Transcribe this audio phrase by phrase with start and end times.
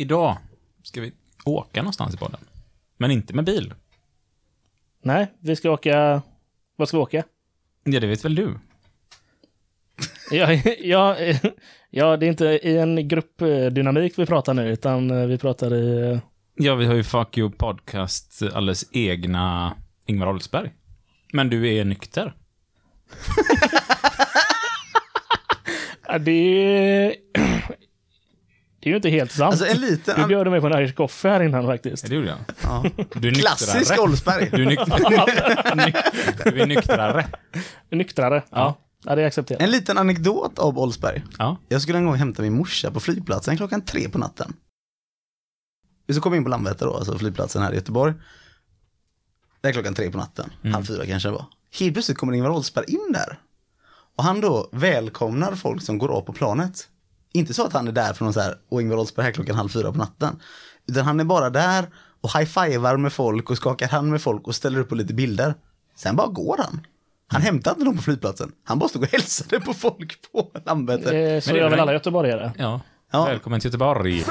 [0.00, 0.36] Idag
[0.82, 1.12] ska vi
[1.44, 2.40] åka någonstans i podden.
[2.96, 3.74] Men inte med bil.
[5.02, 6.22] Nej, vi ska åka...
[6.76, 7.24] Vad ska vi åka?
[7.84, 8.58] Ja, det vet väl du?
[10.30, 11.16] Ja, ja,
[11.90, 16.20] ja, det är inte i en gruppdynamik vi pratar nu, utan vi pratar i...
[16.54, 19.76] Ja, vi har ju Fuck You Podcast alldeles egna
[20.06, 20.70] Ingvar Oldsberg.
[21.32, 22.34] Men du är nykter.
[26.10, 27.14] Ja, det är...
[28.80, 29.50] Det är ju inte helt sant.
[29.52, 30.20] Alltså en liten...
[30.20, 32.02] Du bjöd mig på en Irish coffee här innan faktiskt.
[32.02, 32.38] Ja, det gjorde jag.
[32.62, 32.84] Ja.
[33.14, 34.00] Du är Klassisk nyktrare.
[34.00, 34.50] Oldsberg.
[34.52, 35.76] Du är, nykter...
[35.76, 35.92] Ny-
[36.52, 37.26] du är nyktrare.
[37.90, 38.42] Nyktrare.
[38.50, 38.78] Ja.
[39.04, 39.62] ja, det är accepterat.
[39.62, 41.24] En liten anekdot av Oldsberg.
[41.38, 41.56] Ja.
[41.68, 44.52] Jag skulle en gång hämta min morsa på flygplatsen klockan tre på natten.
[46.06, 48.14] Vi ska komma in på Landvetter då, alltså flygplatsen här i Göteborg.
[49.60, 51.44] Det är klockan tre på natten, halv fyra kanske det var.
[51.78, 53.38] Helt plötsligt kommer Ingvar Oldsberg in där.
[54.16, 56.88] Och han då välkomnar folk som går av på planet.
[57.38, 59.56] Inte så att han är där för någon så här, och Ingvar Oldsberg här klockan
[59.56, 60.40] halv fyra på natten.
[60.88, 61.86] Utan han är bara där
[62.20, 65.54] och high-fivar med folk och skakar hand med folk och ställer upp på lite bilder.
[65.96, 66.80] Sen bara går han.
[67.32, 68.52] Han hämtar inte någon på flygplatsen.
[68.64, 71.40] Han bara stod och hälsade på folk på Landvetter.
[71.40, 72.52] Så gör väl väl- alla göteborgare.
[72.58, 72.80] Ja.
[73.12, 73.24] Ja.
[73.24, 74.24] Välkommen till Göteborg.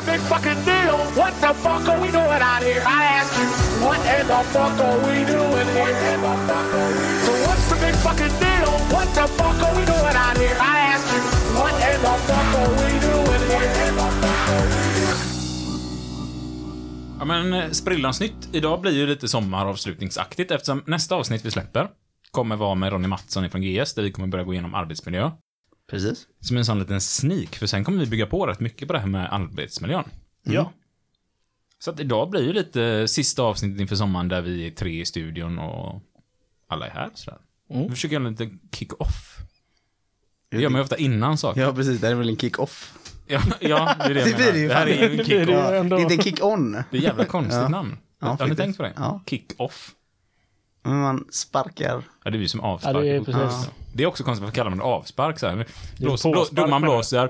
[17.19, 18.49] Ja, men eh, sprillans nytt.
[18.53, 21.89] Idag blir ju lite sommaravslutningsaktigt eftersom nästa avsnitt vi släpper
[22.31, 25.31] kommer vara med Ronny Mattsson från GS där vi kommer börja gå igenom arbetsmiljö.
[25.89, 26.27] Precis.
[26.39, 28.99] Som en sån liten sneak, för sen kommer vi bygga på rätt mycket på det
[28.99, 30.03] här med arbetsmiljön.
[30.43, 30.71] Ja.
[31.79, 35.05] Så att idag blir ju lite sista avsnittet inför sommaren där vi är tre i
[35.05, 36.01] studion och
[36.67, 37.09] alla är här.
[37.13, 37.39] Sådär.
[37.69, 39.38] Vi försöker göra en liten kick-off.
[40.49, 41.61] Det gör man ju ofta innan saker.
[41.61, 42.01] Ja, precis.
[42.01, 42.93] Det är väl en kick-off.
[43.28, 44.67] Ja, ja det är det jag Det blir det ju menar.
[44.67, 46.83] Det här är ju en Det är det Det är kick-on.
[46.92, 47.67] Det är jävla konstigt Ja.
[47.67, 47.97] namn.
[48.22, 48.94] Ja, Har ni tänkt på det?
[48.95, 49.22] Ja.
[49.25, 49.92] Kick-off.
[50.84, 52.02] Men man sparkar.
[52.23, 52.95] Ja, det är vi som avspark.
[52.95, 53.69] Ja, det är precis.
[53.94, 55.66] Det är också konstigt, varför kallar man det avspark så här?
[56.00, 56.88] Blås, blås, domaren det.
[56.88, 57.29] blåser.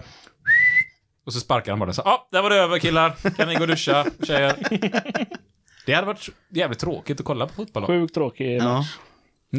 [1.25, 3.09] Och så sparkar han bara så ja, där var det över killar.
[3.38, 4.55] Kan ni gå och duscha, tjejer?
[5.85, 7.85] Det hade varit jävligt tråkigt att kolla på fotboll.
[7.85, 8.77] Sjukt tråkig Ja.
[8.77, 8.97] match.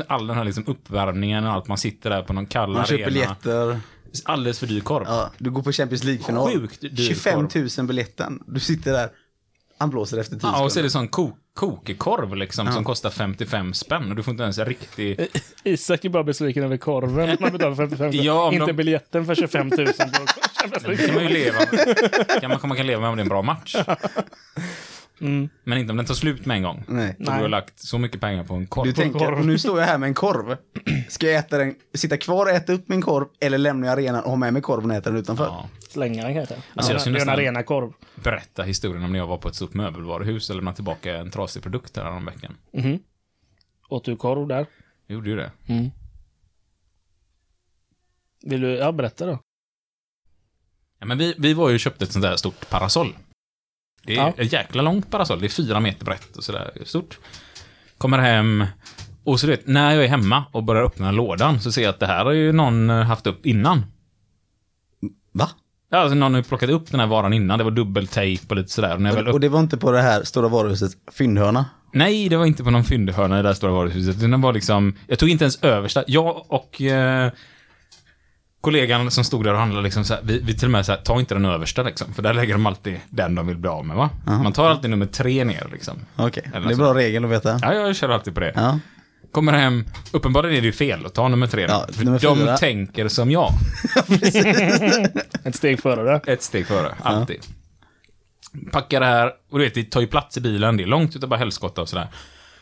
[0.07, 2.95] All den här liksom uppvärmningen och allt, man sitter där på någon kall Man köper
[3.05, 3.11] arena.
[3.15, 3.81] biljetter.
[4.25, 5.05] Alldeles för dyr korv.
[5.07, 6.53] Ja, du går på Champions League-final.
[6.53, 7.69] Sjukt dyr 25 korv.
[7.79, 8.43] 000 biljetten.
[8.47, 9.11] Du sitter där.
[9.79, 13.11] Han blåser efter 10 Ja, och så är det sån ko kokekorv liksom, som kostar
[13.11, 15.29] 55 spänn och du får inte ens en riktig...
[15.65, 19.27] Isak är bara besviken över korven man betalar för 55 Ja, om Inte de- biljetten
[19.27, 19.77] för 25 000.
[20.87, 21.97] Det kan man ju leva med.
[22.41, 23.77] Kan man, man kan leva med om det är en bra match.
[25.65, 26.85] Men inte om den tar slut med en gång.
[26.89, 27.17] Nej.
[27.19, 28.87] Du har lagt så mycket pengar på en korv.
[28.87, 30.57] Du tänker, och nu står jag här med en korv.
[31.09, 34.31] Ska jag äta den, sitta kvar och äta upp min korv eller lämna arenan och
[34.31, 35.45] ha med mig korven och äta den utanför?
[35.45, 35.69] Ja.
[35.89, 36.55] Slänga den kanske.
[36.75, 37.93] Alltså, jag ja, det är en nästan- arena korv.
[38.15, 41.63] Berätta historien om när jag var på ett stort möbelvaruhus och lämnade tillbaka en trasig
[41.63, 42.57] produkt här om veckan.
[43.89, 44.67] Åt du korv där?
[45.07, 45.51] Jag gjorde ju det.
[48.43, 48.69] Vill du?
[48.69, 49.39] Ja, berätta då.
[50.99, 53.15] Ja, men vi, vi var ju och köpte ett sånt där stort parasoll.
[54.09, 54.45] Det är Ja.
[54.45, 55.41] jäkla långt parasoll.
[55.41, 57.19] Det är fyra meter brett och sådär stort.
[57.99, 58.65] Kommer hem
[59.25, 61.91] och så du vet, när jag är hemma och börjar öppna lådan så ser jag
[61.91, 63.83] att det här har ju någon eh, haft upp innan.
[65.33, 65.49] Va?
[65.91, 67.59] Ja, alltså någon har plockat upp den här varan innan.
[67.59, 68.95] Det var dubbeltejp och lite sådär.
[68.95, 71.65] Och när jag väl Och, och det var inte på det här stora varuhuset fyndhörna?
[71.93, 74.21] Nej, det var inte på någon fyndhörna i det där stora varuhuset.
[74.21, 76.05] Den var liksom, jag tog inte ens översta.
[76.07, 77.33] Jag och eh,
[78.61, 80.93] kollegan som stod där och handlade liksom så här, vi, vi till och med så
[80.93, 82.15] här, ta inte den översta liksom.
[82.15, 84.11] För där lägger de alltid den de vill bli av med va?
[84.25, 85.95] Man tar alltid nummer tre ner liksom.
[86.17, 87.59] Okej, Eller det är bra regel att veta.
[87.63, 88.53] Ja, jag kör alltid på det.
[88.55, 88.79] Ja.
[89.33, 91.67] Kommer hem, uppenbarligen är det ju fel att ta nummer tre.
[91.69, 92.57] Ja, för nummer de fyra.
[92.57, 93.53] tänker som jag.
[95.45, 96.33] Ett steg före det.
[96.33, 97.37] Ett steg före, alltid.
[98.73, 101.17] Packar det här, och du vet, det tar ju plats i bilen, det är långt
[101.17, 102.09] utav bara helskotta och sådär.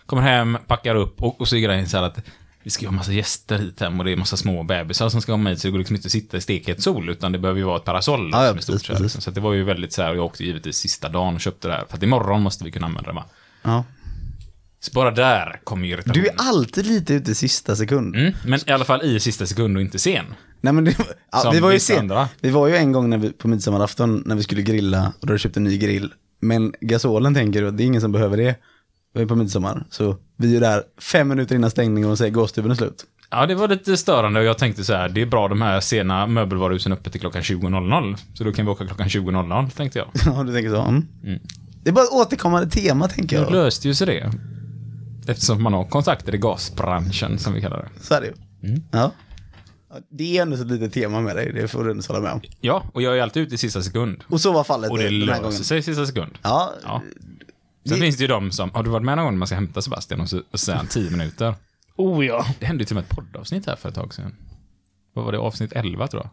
[0.06, 2.18] Kommer hem, packar upp och, och så är grejen så här att
[2.66, 5.20] vi ska ju ha massa gäster hit hem och det är massa små bebisar som
[5.22, 7.38] ska komma hit så det går liksom inte att sitta i stekhet sol utan det
[7.38, 8.30] behöver ju vara ett parasoll.
[8.32, 9.22] Ja, liksom, stort precis.
[9.24, 11.68] Så det var ju väldigt så här, och jag åkte givetvis sista dagen och köpte
[11.68, 11.84] det här.
[11.88, 13.24] För att imorgon måste vi kunna använda det va.
[13.62, 13.84] ja.
[14.80, 16.22] Så bara där kommer ju irritationen.
[16.24, 18.16] Du är alltid lite ute i sista sekund.
[18.16, 20.24] Mm, men i alla fall i sista sekund och inte sen.
[20.60, 21.98] Nej men det, var- ja, vi var ju sen.
[21.98, 22.28] andra.
[22.40, 25.30] Vi var ju en gång när vi, på midsommarafton när vi skulle grilla och då
[25.32, 26.12] hade köpt en ny grill.
[26.40, 28.54] Men gasolen tänker du att det är ingen som behöver det.
[29.16, 29.84] Vi är på midsommar.
[29.90, 33.04] Så vi är där fem minuter innan stängning och säger gåstuben är slut.
[33.30, 35.80] Ja, det var lite störande och jag tänkte så här, det är bra de här
[35.80, 38.16] sena möbelvaruhusen uppe till klockan 20.00.
[38.34, 40.08] Så då kan vi åka klockan 20.00, tänkte jag.
[40.26, 40.80] Ja, du tänker så.
[40.82, 41.04] Mm.
[41.82, 43.52] Det är bara ett återkommande tema tänker jag.
[43.52, 44.32] löste ju sig det.
[45.28, 48.04] Eftersom man har kontakter i gasbranschen, som vi kallar det.
[48.04, 48.32] Så är det ju.
[48.90, 49.12] Ja.
[50.10, 52.32] Det är ändå så ett litet tema med dig, det får du ändå hålla med
[52.32, 52.40] om.
[52.60, 54.24] Ja, och jag är alltid ute i sista sekund.
[54.28, 55.42] Och så var fallet Och det den här gången.
[55.42, 56.38] löser sig i sista sekund.
[56.42, 57.02] Ja, Ja.
[57.88, 59.46] Sen Det- finns det ju de som, har du varit med någon gång när man
[59.48, 61.54] ska hämta Sebastian och så, och så säger han 10 minuter?
[61.96, 62.46] Oh ja.
[62.58, 64.36] Det hände ju till och med ett poddavsnitt här för ett tag sedan.
[65.12, 66.30] Vad var det, avsnitt 11 tror jag?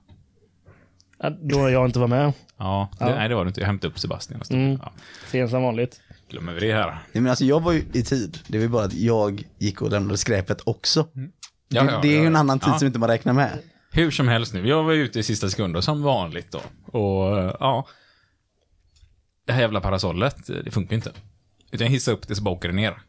[1.20, 2.34] Ja, Då jag inte var med.
[2.58, 3.16] Ja, det, Ja.
[3.16, 3.60] nej det var det inte.
[3.62, 4.58] Jag hämtade upp Sebastian och stod.
[4.60, 4.80] Mm.
[4.82, 4.92] Ja,
[5.32, 6.02] Sen som vanligt.
[6.30, 6.88] glömmer vi det här.
[6.92, 8.40] Nej, men alltså jag var ju i tid.
[8.48, 11.08] Det var ju bara att jag gick och lämnade skräpet också.
[11.14, 12.28] Ja, det, ja, det är ju ja.
[12.28, 12.80] en annan tid Ja.
[12.80, 13.60] som inte man räknar med.
[13.92, 16.62] Hur som helst nu, jag var ute i sista sekunder som vanligt då.
[17.00, 17.88] Och ja,
[19.48, 21.12] det här jävla parasollet, det funkar inte.
[21.74, 23.02] Utan jag hissar upp det så bara åker det ner.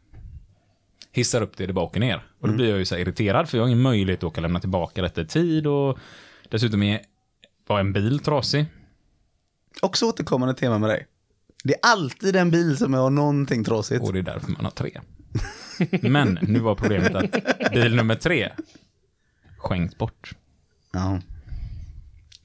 [1.11, 2.27] Hissar upp det, det bara åker ner.
[2.39, 4.37] Och då blir jag ju så här irriterad för jag har ingen möjlighet att åka
[4.37, 5.97] och lämna tillbaka detta i tid och
[6.49, 7.01] dessutom är,
[7.67, 8.65] var en bil trasig.
[9.81, 11.07] Också återkommande tema med dig.
[11.63, 14.03] Det är alltid en bil som har någonting trasigt.
[14.03, 15.01] Och det är därför man har tre.
[16.01, 18.51] Men nu var problemet att bil nummer tre
[19.57, 20.31] skänkt bort.
[20.93, 21.19] Ja.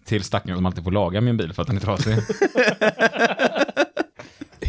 [0.04, 2.16] Till stackaren som alltid får laga min bil för att den är trasig.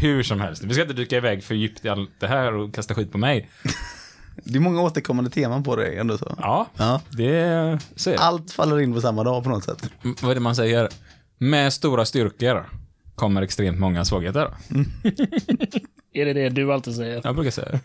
[0.02, 2.74] Hur som helst, vi ska inte dyka iväg för djupt i allt det här och
[2.76, 3.50] kasta skit på mig.
[4.36, 6.36] Det är många återkommande teman på dig ändå så.
[6.40, 7.02] Ja, Ja.
[7.10, 8.18] det det.
[8.18, 9.90] Allt faller in på samma dag på något sätt.
[10.04, 10.90] M- Vad är det man säger?
[11.38, 12.70] Med stora styrkor
[13.16, 14.48] kommer extremt många svagheter.
[16.14, 17.22] Är det det du alltid säger?
[17.24, 17.80] Jag brukar säga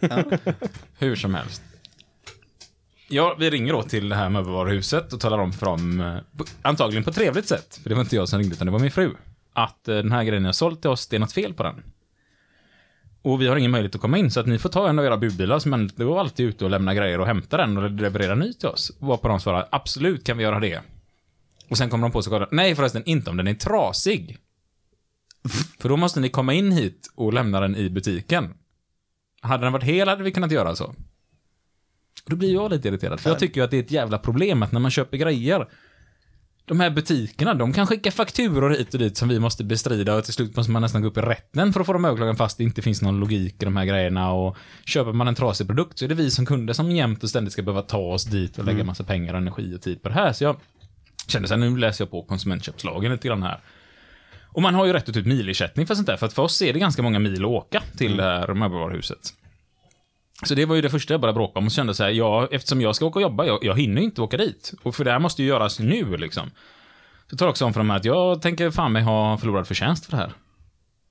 [0.99, 1.63] Hur som helst.
[3.09, 7.05] Ja, vi ringer då till det här möbelvaruhuset och talar om för dem, eh, antagligen
[7.05, 8.91] på ett trevligt sätt, för det var inte jag som ringde utan det var min
[8.91, 9.15] fru,
[9.53, 11.63] att eh, den här grejen jag har sålt till oss, det är något fel på
[11.63, 11.83] den.
[13.27, 15.05] Och vi har ingen möjlighet att komma in, så att ni får ta en av
[15.05, 18.53] era budbilar som går alltid ute och lämna grejer och hämta den och leverera ny
[18.53, 18.93] till oss.
[18.99, 20.81] Varpå de svarar, absolut kan vi göra det.
[21.71, 24.39] Och sen kommer de på sig och nej förresten, inte om den är trasig.
[25.81, 28.55] För då måste ni komma in hit och lämna den i butiken.
[29.41, 30.95] Hade den varit hel hade vi kunnat göra så.
[32.27, 34.63] Då blir jag lite irriterad, för jag tycker ju att det är ett jävla problem
[34.63, 35.69] att när man köper grejer,
[36.67, 40.25] de här butikerna, de kan skicka fakturor hit och dit som vi måste bestrida och
[40.25, 42.59] till slut måste man nästan gå upp i rätten för att få dem överklagade fast
[42.59, 45.99] det inte finns någon logik i de här grejerna och köper man en trasig produkt
[45.99, 48.59] så är det vi som kunder som jämt och ständigt ska behöva ta oss dit
[48.59, 50.33] och lägga massa pengar, energi och tid på det här.
[50.33, 50.57] Så jag
[51.29, 53.61] kände sen nu läser jag på konsumentköpslagen lite grann här.
[54.43, 56.43] Och man har ju rätt att ta ut milersättning för sånt där, för att för
[56.43, 59.35] oss är det ganska många mil att åka till det här möbelvaruhuset.
[60.45, 62.49] Så det var ju det första jag började bråka om och kände så här, ja,
[62.51, 64.73] eftersom jag ska åka och jobba, jag, jag hinner inte åka dit.
[64.83, 66.51] Och för det här måste ju göras nu liksom.
[67.31, 69.67] Så tar jag också om för dem här att jag tänker fan mig ha förlorad
[69.67, 70.33] förtjänst för det här.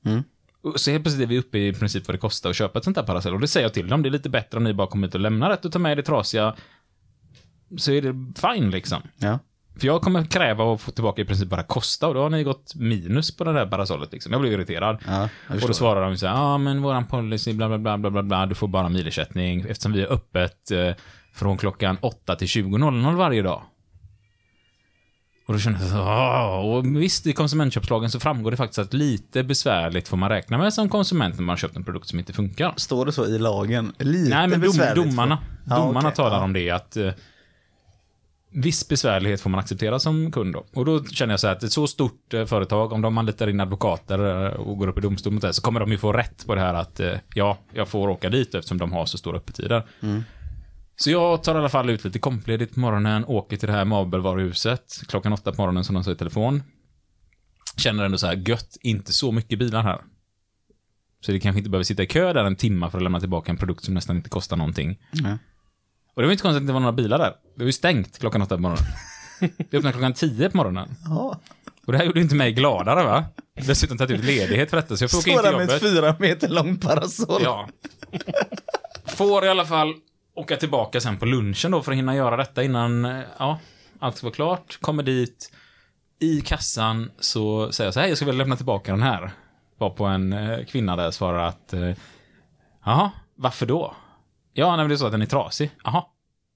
[0.05, 0.23] Mm.
[0.61, 2.85] Och så helt plötsligt är vi uppe i princip vad det kostar att köpa ett
[2.85, 3.33] sånt här parasoll.
[3.33, 5.15] Och det säger jag till dem, det är lite bättre om ni bara kommer hit
[5.15, 6.55] och lämnar rätt och tar med det trasiga.
[7.77, 9.01] Så är det fine liksom.
[9.17, 9.39] Ja.
[9.79, 12.43] För jag kommer kräva att få tillbaka i princip bara kosta och då har ni
[12.43, 14.31] gått minus på det där parasollet liksom.
[14.31, 14.97] Jag blir irriterad.
[15.07, 17.77] Ja, jag och då svarar de så här, ja ah, men våran policy bla bla
[17.77, 20.91] bla bla bla bla, du får bara milersättning eftersom vi är öppet eh,
[21.33, 23.61] från klockan 8 till 20.00 varje dag.
[25.47, 28.93] Och då känner jag så ah, och visst i konsumentköpslagen så framgår det faktiskt att
[28.93, 32.19] lite besvärligt får man räkna med som konsument när man har köpt en produkt som
[32.19, 32.73] inte funkar.
[32.77, 33.93] Står det så i lagen?
[33.99, 36.43] Lite Nej, men dom, besvärligt domarna, domarna okej, talar ja.
[36.43, 37.11] om det, att eh,
[38.55, 40.65] viss besvärlighet får man acceptera som kund då.
[40.73, 43.47] Och då känner jag så här att ett så stort eh, företag, om de anlitar
[43.47, 46.13] in advokater eh, och går upp i domstol mot det, så kommer de ju få
[46.13, 49.17] rätt på det här att eh, ja, jag får åka dit eftersom de har så
[49.17, 49.83] stora öppettider.
[50.01, 50.23] Mm.
[50.95, 53.85] Så jag tar i alla fall ut lite kompledigt på morgonen, åker till det här
[53.85, 56.63] möbelvaruhuset klockan åtta på morgonen som de sa i telefon.
[57.77, 60.01] Känner ändå så här, gött, inte så mycket bilar här.
[61.25, 63.51] Så det kanske inte behöver sitta i kö där en timma för att lämna tillbaka
[63.51, 64.99] en produkt som nästan inte kostar någonting.
[65.11, 65.37] Ja.
[66.15, 67.29] Och det var inte konstigt att det var några bilar där.
[67.55, 68.85] Det var ju stängt klockan åtta på morgonen.
[69.39, 70.95] Vi öppnade klockan tio på morgonen.
[71.05, 71.39] Ja.
[71.85, 73.25] Och det här gjorde inte mig gladare va?
[73.67, 75.81] Dessutom tagit ut ledighet för detta, så jag får åka in till där med ett
[75.81, 75.93] jobbet.
[75.93, 77.41] fyra meter långt parasoll.
[77.43, 77.69] Ja.
[79.05, 79.93] Får i alla fall
[80.35, 83.59] åka tillbaka sen på lunchen då för att hinna göra detta innan, eh, ja,
[83.99, 84.77] allt ska vara klart.
[84.81, 85.51] Kommer dit.
[86.19, 89.31] I kassan så säger jag så här, jag skulle vilja lämna tillbaka den här.
[89.77, 91.91] Var på en eh, kvinna där svarar att, eh,
[92.85, 93.95] jaha, varför då?
[94.57, 95.71] Ja, nej, men det är så att den är trasig.
[95.83, 96.03] Jaha.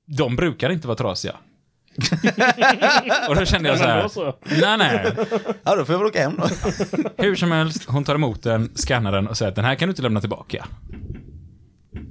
[0.06, 1.36] De brukar inte vara trasiga.
[3.30, 4.10] och då kände jag så här,
[4.62, 5.14] nej, nej.
[5.64, 6.48] Ja, då får jag väl åka hem då.
[7.24, 9.88] Hur som helst, hon tar emot den, skannar den och säger att den här kan
[9.88, 10.66] du inte lämna tillbaka.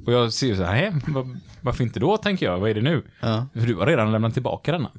[0.07, 0.92] Och jag ser så här, "Hä?
[1.07, 2.59] Var, varför inte då, tänker jag.
[2.59, 3.02] Vad är det nu?
[3.21, 3.47] Ja.
[3.54, 4.90] För du har redan lämnat tillbaka denna.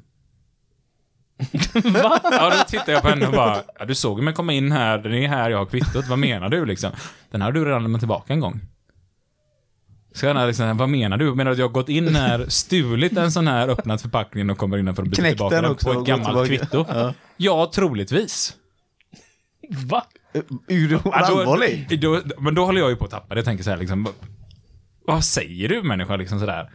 [2.02, 2.20] Va?
[2.22, 4.98] Ja, då tittar jag på henne och bara, ja, du såg mig komma in här,
[4.98, 6.90] den är här, jag har kvittot, vad menar du liksom?
[7.30, 8.60] Den här har du redan lämnat tillbaka en gång.
[10.12, 11.34] Så jag är liksom, vad menar du?
[11.34, 14.58] Menar du att jag har gått in här, stulit en sån här, öppnat förpackningen och
[14.58, 16.66] kommer in för att byta tillbaka den på ett gammalt tillbaka.
[16.66, 16.84] kvitto?
[16.88, 17.14] Ja.
[17.36, 18.54] Ja, troligtvis.
[19.70, 20.04] Va?
[20.32, 20.42] Är
[20.94, 22.00] hon Ja, då- allvarlig?
[22.00, 23.38] Då, men då håller jag ju på att tappa det.
[23.38, 24.08] Jag tänker så här liksom,
[25.06, 26.70] vad- säger du människa liksom sådär?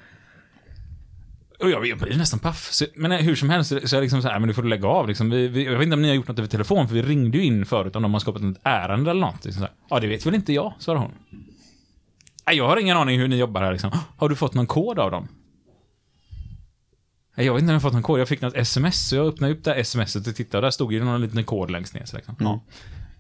[1.60, 2.68] Och jag, jag blir nästan paff.
[2.72, 4.64] Så, men hur som helst så så är jag liksom så här, men du får
[4.64, 5.30] lägga av liksom.
[5.30, 7.38] Vi, vi, jag vet inte om ni har gjort något över telefon, för vi ringde
[7.38, 9.46] ju in förut om de har skapat ett ärende eller något.
[9.46, 9.74] Liksom så här.
[9.90, 11.12] Ja, det vet väl inte jag, svarar hon.
[12.48, 13.92] Nej, jag har ingen aning hur ni jobbar här liksom.
[14.18, 15.28] Har du fått någon kod av dem?
[17.38, 18.20] Nej, jag vet inte om jag har fått någon kod.
[18.20, 20.72] Jag fick något sms, så jag öppnade upp det här smset och tittade och där
[20.72, 22.06] stod ju någon liten kod längst ner.
[22.06, 22.36] Så liksom.
[22.40, 22.64] ja.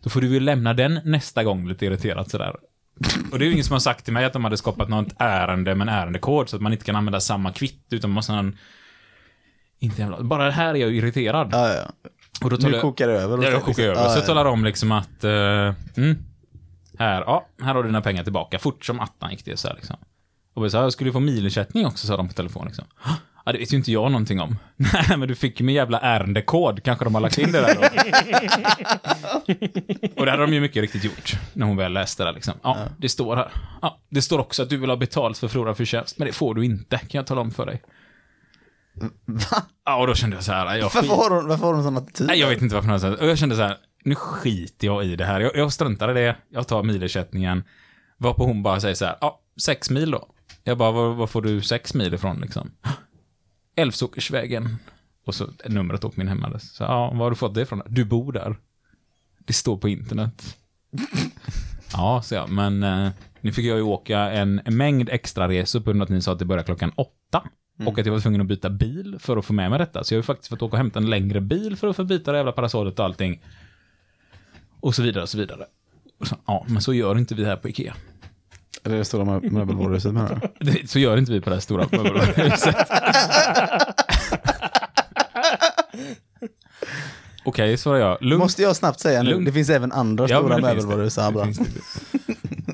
[0.03, 2.55] Då får du ju lämna den nästa gång lite irriterat sådär.
[3.32, 5.13] Och det är ju ingen som har sagt till mig att de hade skapat något
[5.17, 8.32] ärende med en ärendekod så att man inte kan använda samma kvitt utan man måste
[8.32, 8.58] ha en...
[9.79, 10.24] Inte jävla...
[10.24, 11.50] Bara det här är jag irriterad.
[11.51, 12.10] Ja, ja.
[12.44, 12.82] Och då Nu talar jag...
[12.82, 13.44] kokar det över.
[13.44, 13.96] Ja, jag kokar över.
[13.96, 14.15] Ja, så ja.
[14.15, 15.24] jag talar om liksom att...
[15.24, 15.32] eh,
[15.96, 16.17] mm,
[17.00, 18.60] här, ja, här har du dina pengar tillbaka.
[18.60, 19.96] Fort som attan gick det så här liksom.
[20.54, 22.86] Och vi sa, jag skulle få milersättning också, sa de på telefon liksom.
[23.46, 24.58] Ja, det vet ju inte jag någonting om.
[24.75, 26.84] Nej, men du fick ju min jävla ärendekod.
[26.84, 27.82] Kanske de har lagt in det där då.
[30.20, 31.34] och det hade de ju mycket riktigt gjort.
[31.54, 32.54] När hon väl läste det liksom.
[32.64, 33.52] Ja, det står här.
[33.82, 36.18] Ja, det står också att du vill ha betalt för förlorad förtjänst.
[36.18, 37.82] Men det får du inte, kan jag tala om för dig.
[39.25, 39.64] Va?
[39.86, 41.98] Ja, och då kände jag så här, jag Varför har hon, varför har hon sån
[41.98, 42.28] attityd?
[42.28, 43.20] Nej, jag vet inte varför något sätt.
[43.20, 45.40] Och jag kände så här, nu skiter jag i det här.
[45.40, 47.64] Jag, jag struntar i det, jag tar milersättningen.
[48.18, 50.28] Varpå hon bara säger så här, ja, sex mil då.
[50.64, 52.72] Jag bara, var, var får du sex mil ifrån liksom?
[53.76, 54.78] Älvsåkersvägen.
[55.26, 56.74] Och så numret på min hemadress.
[56.74, 57.82] Så, ja, var har du fått det ifrån?
[57.86, 58.56] Du bor där.
[59.40, 60.58] Det står på internet.
[61.94, 63.10] ja, så jag, men eh,
[63.42, 66.32] nu fick jag ju åka en, mängd extra resor på grund av att ni sa
[66.32, 67.44] att det börjar klockan åtta.
[67.86, 70.04] Och att jag var tvungen att byta bil för att få med mig detta.
[70.04, 72.04] Så jag har ju faktiskt fått åka och hämta en längre bil för att få
[72.04, 73.42] byta det jävla parasollet och allting.
[74.86, 75.65] Och så vidare och så vidare.
[76.20, 77.96] Och så, ja, men så gör inte vi här på Ikea.
[78.84, 80.88] Är det stora mö- möbelvaruhuset menar du?
[80.88, 82.75] Så gör inte vi på det här stora möbelvaruhuset.
[87.46, 88.18] Okej, svarar jag.
[88.22, 88.39] Lugnt.
[88.44, 91.18] Måste jag snabbt säga nu, det finns även andra Ja, stora möbelvaruhus.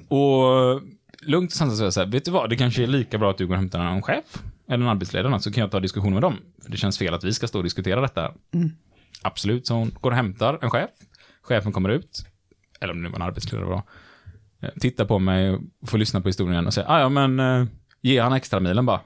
[0.08, 0.82] Och
[1.22, 3.38] lugnt och sansat säga så här, vet du vad, det kanske är lika bra att
[3.38, 4.25] du går och hämtar en chef
[4.70, 6.36] eller en arbetsledare så kan jag ta diskussion med dem.
[6.63, 8.32] För det känns fel att vi ska stå och diskutera detta.
[9.22, 10.89] Absolut, så hon går och hämtar en chef.
[11.42, 12.26] Chefen kommer ut,
[12.80, 13.84] eller om det nu var en arbetsledare var,
[14.62, 17.68] eh, tittar på mig och får lyssna på historien och säger, ah, ja men eh,
[18.02, 19.02] ge han extra milen bara.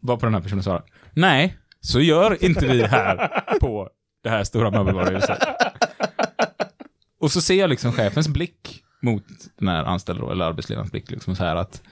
[0.00, 3.90] Vad på den här personen svarar, nej, så gör inte vi här på
[4.22, 5.38] det här stora möbelvaruhuset.
[7.20, 9.24] Och så ser jag liksom chefens blick mot
[9.58, 11.82] den här anställda då, eller arbetsledarens blick, liksom så här att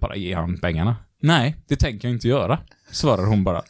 [0.00, 0.96] bara ge han pengarna.
[1.22, 2.58] Nej, det tänker jag inte göra,
[2.90, 3.62] svarar hon bara.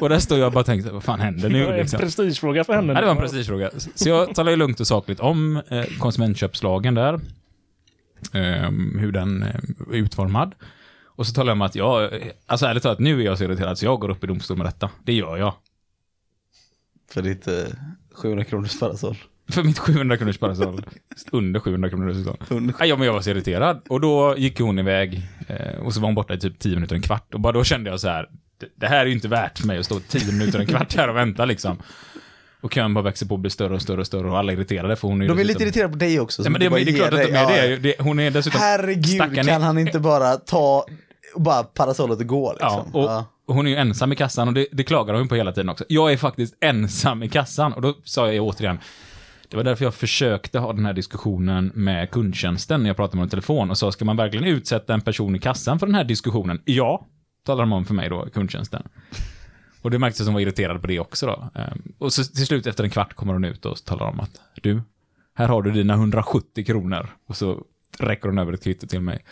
[0.00, 2.00] Och där står jag och bara tänkte, vad fan händer Det nu var en liksom?
[2.00, 2.92] prestigefråga för henne.
[2.92, 3.70] Nej, det var en prestigefråga.
[3.94, 7.20] Så jag talar ju lugnt och sakligt om eh, konsumentköpslagen där.
[8.32, 9.48] Ehm, hur den eh,
[9.90, 10.54] är utformad.
[11.04, 13.44] Och så talar jag om att jag, eh, alltså ärligt talat, nu är jag så
[13.44, 14.90] irriterad så jag går upp i domstol med detta.
[15.04, 15.54] Det gör jag.
[17.10, 17.54] För ditt eh,
[18.14, 19.16] 700 kronors parasoll.
[19.50, 20.84] För mitt 700 kronors parasoll.
[21.32, 22.36] Under 700 kronor dessutom.
[22.48, 23.80] Under- Nej, ja, men jag var så irriterad.
[23.88, 25.22] Och då gick hon iväg.
[25.48, 27.34] Eh, och så var hon borta i typ 10 minuter, en kvart.
[27.34, 28.28] Och bara då kände jag så här.
[28.76, 31.08] Det, här är ju inte värt för mig att stå 10 minuter, en kvart här
[31.08, 31.78] och vänta liksom.
[32.62, 34.56] Och kön bara växer på och blir större och större och större och alla är
[34.56, 36.42] irriterade för hon är ju De är dessutom- lite irriterade på dig också.
[36.44, 37.94] Ja, men det, det är klart att de är ja, det.
[38.00, 38.60] Hon är dessutom...
[38.60, 40.86] Herregud, kan han inte bara ta
[41.36, 42.94] bara parasollet och gå Ja, liksom?
[42.94, 43.24] och Ja.
[43.46, 45.84] hon är ju ensam i kassan och det, det klagar hon på hela tiden också.
[45.88, 48.78] Jag är faktiskt ensam i kassan och då sa jag återigen,
[49.48, 53.22] det var därför jag försökte ha den här diskussionen med kundtjänsten när jag pratade med
[53.22, 55.94] dem i telefon och sa, ska man verkligen utsätta en person i kassan för den
[55.94, 56.60] här diskussionen?
[56.64, 57.06] Ja,
[57.44, 58.82] talar de om för mig då, kundtjänsten.
[59.82, 61.50] Och det märktes att hon var irriterad på det också då.
[61.54, 64.40] Ehm, och så till slut efter en kvart kommer hon ut och talar om att,
[64.62, 64.82] du,
[65.34, 67.08] här har du dina 170 kronor.
[67.26, 67.64] Och så
[67.98, 69.24] räcker hon över ett kvitto till mig.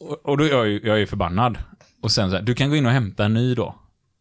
[0.00, 1.58] Och, och då är jag ju, jag är förbannad.
[2.02, 3.74] Och sen så här, du kan gå in och hämta en ny då.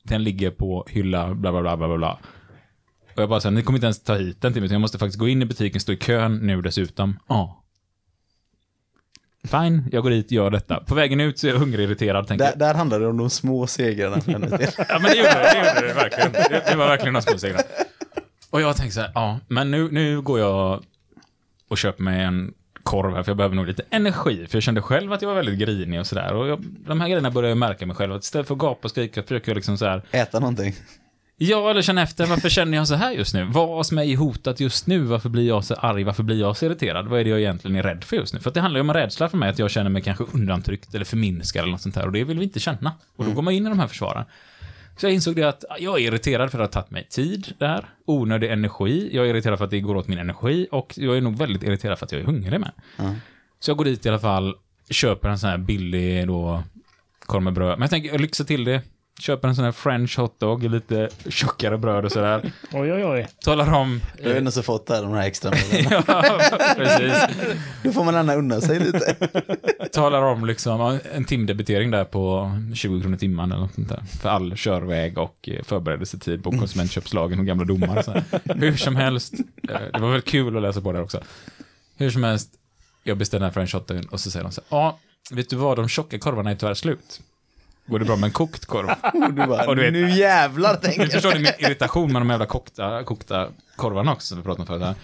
[0.04, 2.20] Den ligger på hylla, bla bla bla bla bla, bla.
[3.16, 4.74] Och jag bara så här, ni kommer inte ens ta hit den till mig, utan
[4.74, 7.20] jag måste faktiskt gå in i butiken, stå i kön nu dessutom.
[7.28, 7.63] Ja.
[9.48, 10.80] Fine, jag går dit, gör detta.
[10.80, 13.30] På vägen ut så är jag hungrig irriterad, tänker Där, där handlar det om de
[13.30, 14.16] små segrarna.
[14.28, 16.32] Ja, men det gjorde det, det, gjorde det verkligen.
[16.32, 17.62] Det, det var verkligen något småsegrar.
[18.50, 20.84] Och jag tänkte så här, ja, men nu, nu går jag
[21.68, 24.48] och köper mig en korv här, för jag behöver nog lite energi.
[24.48, 26.34] För jag kände själv att jag var väldigt grinig och sådär.
[26.34, 28.14] Och jag, de här grejerna började jag märka mig själv.
[28.14, 30.74] Att istället för att gapa och skrika försöker jag liksom så här, Äta någonting.
[31.38, 33.44] Ja, eller känna efter, varför känner jag så här just nu?
[33.44, 35.00] Vad hos mig är hotat just nu?
[35.00, 36.04] Varför blir jag så arg?
[36.04, 37.08] Varför blir jag så irriterad?
[37.08, 38.40] Vad är det jag egentligen är rädd för just nu?
[38.40, 40.96] För det handlar ju om en rädsla för mig, att jag känner mig kanske undantryckt
[40.96, 42.06] eller förminskad eller något sånt här.
[42.06, 42.92] Och det vill vi inte känna.
[43.16, 44.26] Och då går man in i de här försvaren.
[44.98, 47.54] Så jag insåg det att jag är irriterad för att det har tagit mig tid
[47.58, 51.18] där, onödig energi, jag är irriterad för att det går åt min energi och jag
[51.18, 52.72] är nog väldigt irriterad för att jag är hungrig med.
[52.98, 53.16] Ja.
[53.60, 54.56] Så jag går dit i alla fall,
[54.90, 56.64] köper en sån här billig då,
[57.20, 57.80] korv med bröd.
[57.80, 58.82] Men jag tänker, jag lyxar till det,
[59.24, 62.52] köper en sån här french hotdog, lite tjockare bröd och sådär.
[62.74, 63.28] Oj, oj, oj.
[63.46, 64.02] Talar om...
[64.18, 65.52] Du har ju ändå så fått där, de här extra
[65.90, 66.40] ja,
[66.76, 67.38] precis.
[67.84, 69.16] Då får man gärna unna sig lite.
[69.92, 74.04] Talar om liksom en timdebitering där på 20 kronor timman eller något sånt där.
[74.22, 77.98] För all körväg och förberedelsetid på konsumentköpslagen och gamla domar.
[77.98, 78.24] och Så här.
[78.56, 79.34] Hur som helst,
[79.70, 81.22] eh, det var väl kul att läsa på det också.
[81.98, 82.50] Hur som helst,
[83.04, 85.00] jag beställer den här french hotdogen och så säger de så här, ja,
[85.32, 87.22] vet du vad, de tjocka korvarna är tyvärr slut.
[87.86, 88.90] Går det bra med en kokt korv?
[89.28, 91.12] Och du bara, Och du vet- nu jävlar tänker jag.
[91.12, 94.68] förstår ni min irritation med de jävla kokta, kokta korvarna också, som vi pratade om
[94.80, 94.98] förut.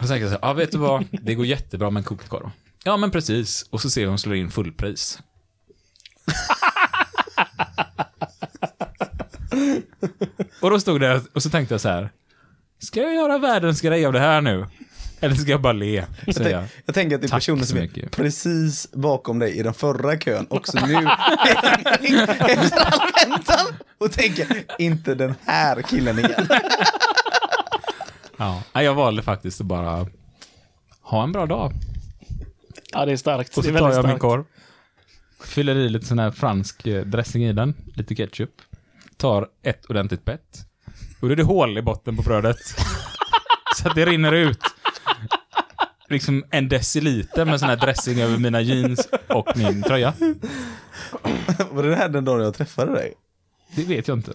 [0.00, 2.50] Och tänker jag så ja vet du vad, det går jättebra med en kokt korv.
[2.84, 5.18] Ja men precis, och så ser vi hon slår in fullpris.
[10.60, 12.10] och då stod det, och så tänkte jag så här,
[12.78, 14.66] ska jag göra världens grej av det här nu?
[15.20, 16.04] Eller ska jag bara le?
[16.26, 20.16] Jag, Jag tänker att det är personer som är precis bakom dig i den förra
[20.18, 20.94] kön också nu.
[22.48, 23.66] efter all väntan.
[23.98, 26.48] Och tänker, inte den här killen igen.
[28.36, 28.62] ja.
[28.72, 30.06] Jag valde faktiskt att bara
[31.00, 31.72] ha en bra dag.
[32.92, 33.58] Ja, det är starkt.
[33.58, 34.20] Och så tar jag min starkt.
[34.20, 34.44] korv.
[35.44, 37.74] Fyller i lite sån här fransk eh, dressing i den.
[37.94, 38.50] Lite ketchup.
[39.16, 40.66] Tar ett ordentligt bett.
[41.20, 42.56] Och då är det hål i botten på brödet.
[43.76, 44.60] så att det rinner ut.
[46.08, 50.12] Liksom en deciliter med sån här dressing över mina jeans och min tröja.
[51.70, 53.14] Var det här den dagen jag träffade dig?
[53.76, 54.32] Det vet jag inte.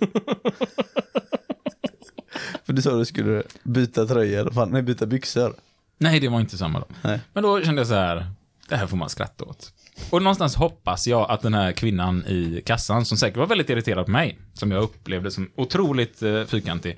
[2.63, 5.53] För du sa att du skulle byta tröja, eller fan, nej byta byxor.
[5.97, 6.89] Nej, det var inte samma dag.
[7.01, 7.19] Nej.
[7.33, 8.25] Men då kände jag så här,
[8.69, 9.73] det här får man skratta åt.
[10.09, 14.05] Och någonstans hoppas jag att den här kvinnan i kassan, som säkert var väldigt irriterad
[14.05, 16.97] på mig, som jag upplevde som otroligt eh, fyrkantig,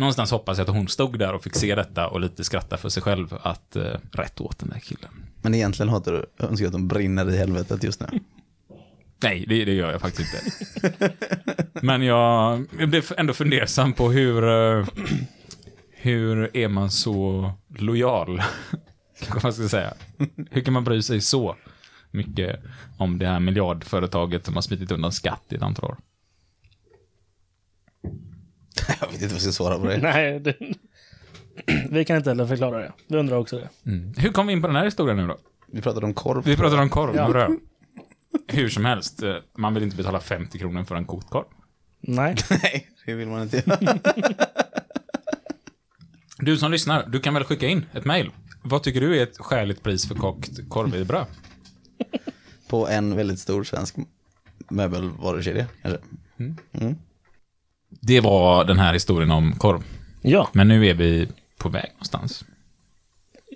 [0.00, 2.88] någonstans hoppas jag att hon stod där och fick se detta och lite skratta för
[2.88, 5.10] sig själv, att eh, rätt åt den där killen.
[5.42, 8.06] Men egentligen hatar du, önskar att de brinner i helvetet just nu.
[9.22, 11.12] Nej, det, det gör jag faktiskt inte.
[11.82, 14.86] Men jag, jag blev ändå fundersam på hur, eh,
[15.90, 18.42] hur är man så lojal?
[19.20, 19.94] Kanske man ska säga.
[20.50, 21.56] Hur kan man bry sig så
[22.10, 22.60] mycket
[22.98, 25.96] om det här miljardföretaget som har smitit undan skatt i ett antal år?
[29.00, 29.98] Jag vet inte vad jag ska svara på det.
[29.98, 30.54] Nej, det...
[31.90, 32.92] vi kan inte heller förklara det.
[33.08, 33.90] Vi undrar också det.
[33.90, 34.14] Mm.
[34.16, 35.38] Hur kom vi in på den här historien nu då?
[35.72, 36.44] Vi pratade om korv.
[36.44, 37.24] Vi pratade om korv Ja.
[37.24, 37.50] och bröd.
[38.48, 41.44] Hur som helst, eh, man vill inte betala 50 kronor för en kokt korv.
[42.00, 42.36] Nej.
[42.50, 43.98] Nej, det vill man inte göra.
[46.38, 48.30] Du som lyssnar, du kan väl skicka in ett mejl.
[48.62, 51.26] Vad tycker du är ett skäligt pris för kokt korv i bröd?
[52.68, 53.96] På en väldigt stor svensk
[54.70, 56.00] möbelvarukedja, kanske.
[58.00, 59.82] Det var den här historien om korv.
[60.22, 62.44] Ja, Men nu är vi på väg någonstans.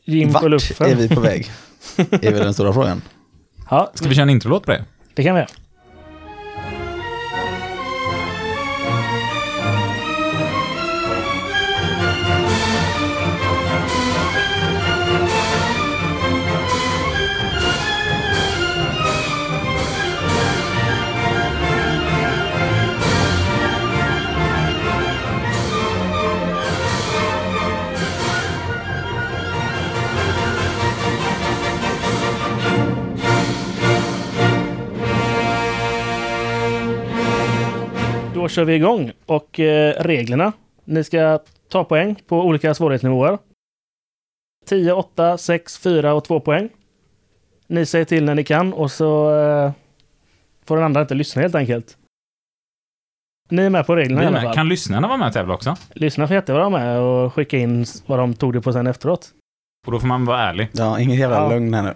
[0.05, 1.51] Jim på Vart är vi på väg?
[1.97, 3.03] är väl den stora frågan.
[3.71, 4.85] Ja, Ska vi köra en introlåt på det?
[5.15, 5.51] det kan vi göra.
[38.45, 39.13] Då kör vi igång.
[39.27, 40.53] Och eh, reglerna.
[40.85, 43.39] Ni ska ta poäng på olika svårighetsnivåer.
[44.67, 46.69] 10, 8, 6, 4 och 2 poäng.
[47.67, 49.73] Ni säger till när ni kan och så eh,
[50.65, 51.97] får den andra inte lyssna helt enkelt.
[53.51, 54.55] Ni är med på reglerna i alla fall.
[54.55, 55.77] Kan lyssnarna vara med och tävla också?
[55.95, 59.29] Lyssna får jättebra med och skicka in vad de tog det på sen efteråt.
[59.87, 60.69] Och då får man vara ärlig.
[60.73, 61.49] Ja, ingen jävla Ja.
[61.49, 61.95] lögn här nu.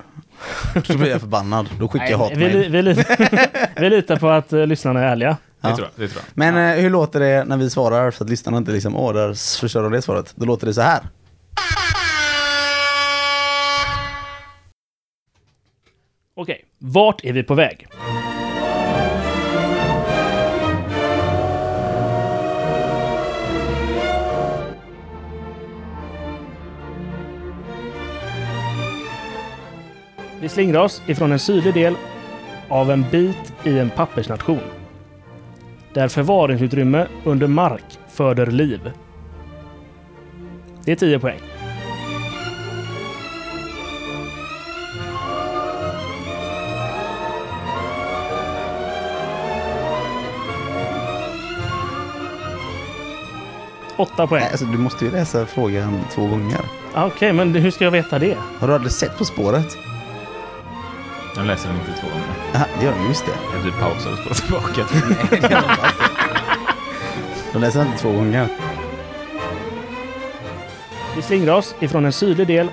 [0.89, 1.69] Då blir jag förbannad.
[1.81, 2.87] Då skickar jag Nej, vi, hatmejl.
[2.87, 3.05] vi, vi,
[3.81, 5.37] vi litar på att eh, lyssnarna är ärliga.
[5.61, 5.77] Det Ja.
[5.77, 6.05] tror jag.
[6.07, 6.33] Det tror jag.
[6.35, 9.59] Men eh, hur låter det när vi svarar så att lyssnarna inte liksom, åh, där
[9.61, 10.33] förstör de det svaret.
[10.37, 11.01] Då låter det så här.
[16.35, 17.87] Okej, vart är vi på väg?
[30.41, 31.95] Vi slingrar oss ifrån en sydlig del
[32.69, 34.61] av en bit i en pappersnation.
[35.95, 38.93] Där förvaringsutrymme under mark föder liv.
[40.85, 41.41] Det är 10 poäng.
[53.97, 54.45] Åtta poäng.
[54.51, 56.59] Alltså, du måste ju läsa frågan två gånger.
[56.95, 58.37] Ah, Okej, men hur ska jag veta det?
[58.59, 59.77] Har du aldrig sett På spåret?
[61.39, 62.27] Jag läser den inte två gånger.
[62.55, 63.33] Aha, det gör de ju visst det.
[63.55, 64.87] Jag blir pausad och spolar tillbaka.
[65.31, 66.09] Nej, det gör de det.
[67.53, 68.49] De läser inte två gånger.
[71.17, 72.69] Vi slingrar oss ifrån en sydlig del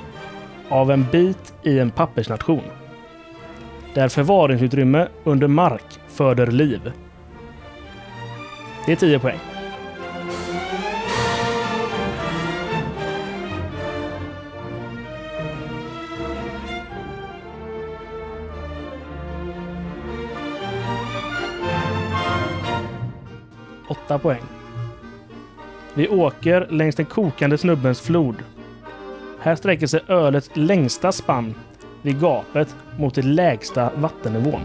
[0.70, 2.64] av en bit i en pappersnation.
[3.94, 6.92] Där förvaringsutrymme under mark föder liv.
[8.86, 9.40] Det är 10 poäng.
[24.16, 24.44] 8 poäng.
[25.94, 28.36] Vi åker längs den kokande snubbens flod.
[29.40, 31.54] Här sträcker sig ölets längsta spann
[32.02, 34.62] vid gapet mot den lägsta vattennivån.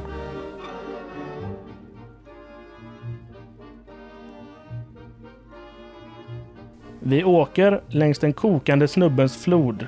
[7.01, 9.87] Vi åker längs den kokande snubbens flod.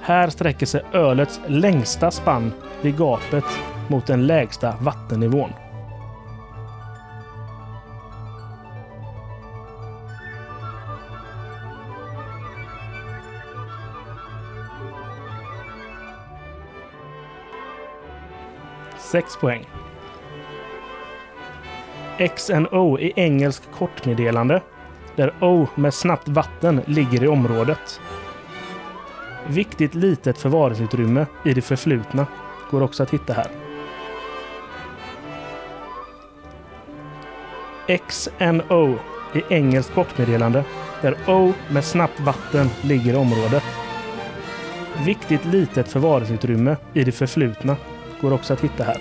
[0.00, 3.44] Här sträcker sig ölets längsta spann vid gapet
[3.88, 5.50] mot den lägsta vattennivån.
[19.10, 19.66] 6 poäng.
[22.36, 24.62] XNO i engelsk kortmeddelande
[25.16, 28.00] där O med snabbt vatten ligger i området.
[29.46, 32.26] Viktigt litet förvaringsutrymme i det förflutna
[32.70, 33.50] går också att hitta här.
[38.08, 38.98] XNO
[39.34, 40.64] i engelskt kortmeddelande
[41.02, 43.64] där O med snabbt vatten ligger i området.
[45.06, 47.76] Viktigt litet förvaringsutrymme i det förflutna
[48.20, 49.00] går också att hitta här.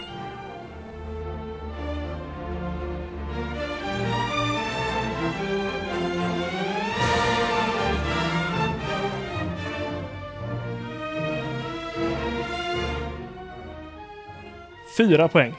[14.97, 15.53] Fyra poäng.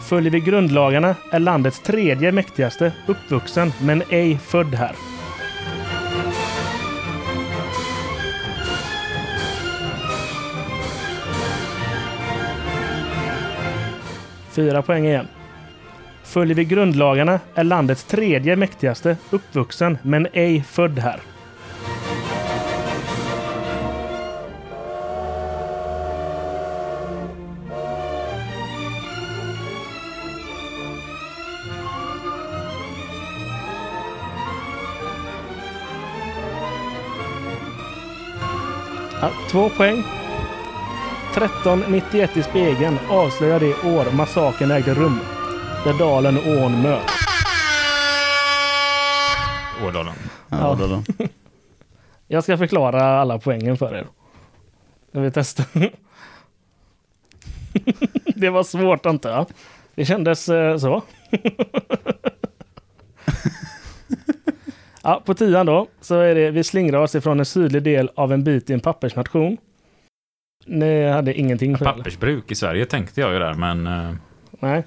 [0.00, 5.11] Följer vi grundlagarna är landets tredje mäktigaste uppvuxen men ej född här.
[14.52, 15.28] Fyra poäng igen.
[16.24, 21.20] Följer vi grundlagarna är landets tredje mäktigaste uppvuxen men ej född här.
[39.20, 40.21] Ja, två poäng.
[41.36, 45.18] 1391 i spegeln avslöjar det år massakern ägde rum.
[45.84, 47.12] Där dalen och ån möts.
[49.86, 50.14] Ådalen.
[50.48, 51.02] Ja, då.
[52.28, 54.06] Jag ska förklara alla poängen för er.
[55.12, 55.64] Jag vill testa.
[58.34, 59.46] det var svårt antar jag.
[59.94, 61.02] Det kändes eh, så.
[65.02, 68.32] ja, på tian då så är det vi slingrar oss ifrån en sydlig del av
[68.32, 69.58] en bit i en pappersnation.
[70.66, 71.92] Ni hade ingenting för det?
[71.92, 73.86] Pappersbruk i Sverige tänkte jag ju där, men...
[73.86, 74.14] eh,
[74.60, 74.86] Nej.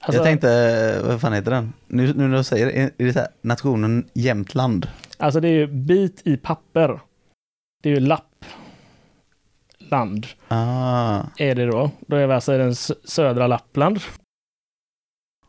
[0.00, 1.72] Alltså, Jag tänkte, vad fan heter den?
[1.86, 4.88] Nu, nu när du säger det, är det så här, nationen Jämtland?
[5.18, 7.00] alltså det är ju bit i papper.
[7.82, 8.44] Det är ju lapp.
[9.78, 11.90] Land Ah, är det då.
[12.06, 14.00] Då är vi alltså i den södra Lappland.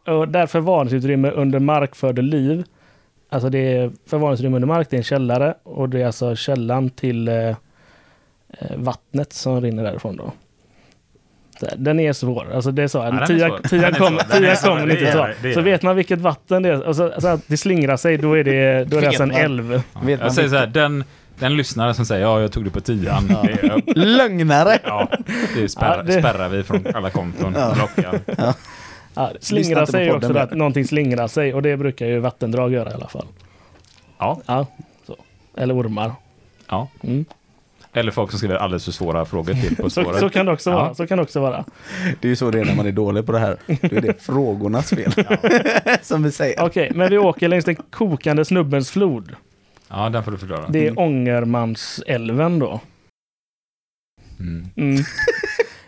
[0.08, 2.64] Och där förvaringsutrymme under mark föder liv.
[3.30, 6.90] Alltså det är förvaringsutrymme under mark, det är en källare och det är alltså källan
[6.90, 7.56] till eh, eh,
[8.76, 10.32] vattnet som rinner därifrån då.
[11.78, 12.48] Den är svår.
[12.56, 13.02] Alltså det är så.
[13.02, 15.62] är tia är kom, tia kommer inte är så.
[15.62, 16.84] vet man vilket vatten det är.
[16.88, 19.32] Och så, så att det slingrar sig, då är det, då är det alltså en
[19.32, 19.82] älv.
[19.94, 21.04] man Jag säger så här, den,
[21.40, 23.28] den lyssnare som säger ja, jag tog det på tian.
[23.30, 23.42] Ja.
[23.44, 23.52] Det,
[23.92, 24.80] är- Lögnare!
[24.84, 25.08] ja,
[25.56, 27.54] det, spärrar, Ja, det- spärrar vi från alla konton.
[27.58, 27.76] Ja.
[29.16, 30.40] Ja, Lyssna slingra sig också mer.
[30.42, 33.26] att någonting slingrar sig och det brukar ju vattendrag göra i alla fall.
[34.18, 34.66] Ja, Ja,
[35.08, 35.16] så.
[35.58, 36.12] Eller ormar.
[36.70, 36.88] ja.
[37.04, 37.26] Mm.
[38.00, 40.20] Eller folk som skriver alldeles för svåra frågor till på Så, spåret.
[40.20, 40.76] så kan det också Ja.
[40.76, 40.96] vara.
[40.96, 41.66] Så kan det också vara.
[42.22, 43.58] Det är ju så det är när man är dålig på det här.
[43.68, 45.12] Då är det frågornas fel.
[46.02, 46.64] Som vi säger.
[46.66, 49.36] Okej, men vi åker längs den kokande snubbens flod.
[49.90, 50.66] Ja, den får du förklara.
[50.70, 50.98] Det är Mm.
[50.98, 52.80] Ångermansälven då.
[54.40, 54.66] Mm.
[54.76, 55.04] Mm.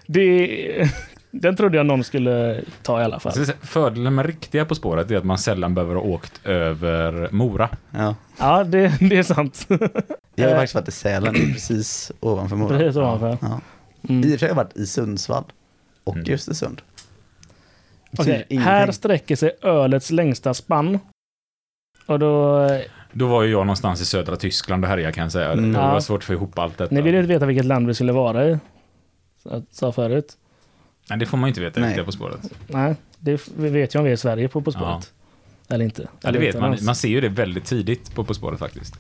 [0.08, 0.90] det,
[1.32, 3.34] den trodde jag någon skulle ta i alla fall.
[3.34, 7.70] Säga, Fördelen med riktiga På spåret är att man sällan behöver ha åkt över Mora.
[7.92, 8.16] Ja.
[8.40, 9.68] Ja, det, det är sant.
[10.40, 10.60] Jag har Eh.
[10.60, 12.78] faktiskt varit i Sälen, precis ovanför Mora.
[12.78, 13.38] Precis ovanför.
[13.42, 13.62] Ja.
[14.10, 14.24] Mm.
[14.24, 15.44] I och för sig har jag varit i Sundsvall
[16.04, 16.30] och Mm.
[16.30, 16.82] i Östersund.
[18.20, 18.60] Ingenting.
[18.60, 21.00] här sträcker sig ölets längsta spann.
[22.06, 22.68] Och då,
[23.12, 25.52] Då var ju jag någonstans i södra Tyskland och härjade kan jag säga.
[25.52, 25.72] Mm.
[25.72, 26.02] Det var Ja.
[26.02, 26.96] svårt att få ihop allt detta.
[26.96, 28.58] ni vill ju inte veta vilket land vi skulle vara i.
[29.44, 30.38] Så jag sa förut.
[31.10, 31.90] Nej, det får man ju inte veta Nej.
[31.90, 32.40] riktigt På spåret.
[32.68, 35.14] Nej, det vet ju om vi är i Sverige på På spåret.
[35.70, 36.08] Eller inte.
[36.22, 36.78] Ja, det vet man.
[36.82, 38.96] Man ser ju det väldigt tidigt på På spåret faktiskt.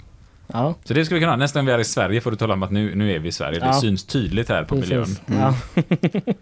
[0.53, 1.37] Ja, Så det skulle vi kunna ha.
[1.37, 3.27] Nästa gång vi är i Sverige får du tala om att nu, nu är vi
[3.27, 3.59] i Sverige.
[3.59, 3.73] Det Ja.
[3.73, 5.03] syns tydligt här på miljön.
[5.03, 5.21] precis.
[5.27, 5.39] Mm.
[5.41, 5.53] Ja.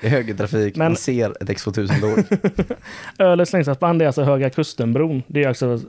[0.00, 2.38] Det är högertrafik, Men- man ser ett X2000-tåg.
[3.18, 5.22] Ölets längsta spann är alltså Höga Kustenbron.
[5.26, 5.80] Det är alltså...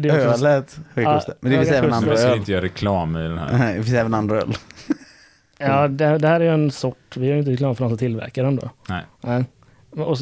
[0.00, 1.34] Det är också Ölet, Höga Ja, Kusten.
[1.40, 2.38] Men det finns även andra Jag ska öl.
[2.38, 3.58] inte göra reklam i den här.
[3.58, 4.52] Nej, Det finns även andra öl.
[5.58, 7.16] Ja, det, det här är ju en sort.
[7.16, 8.70] Vi är ju inte reklam för någon som tillverkar den då.
[8.88, 9.02] Nej.
[9.20, 9.44] Nej.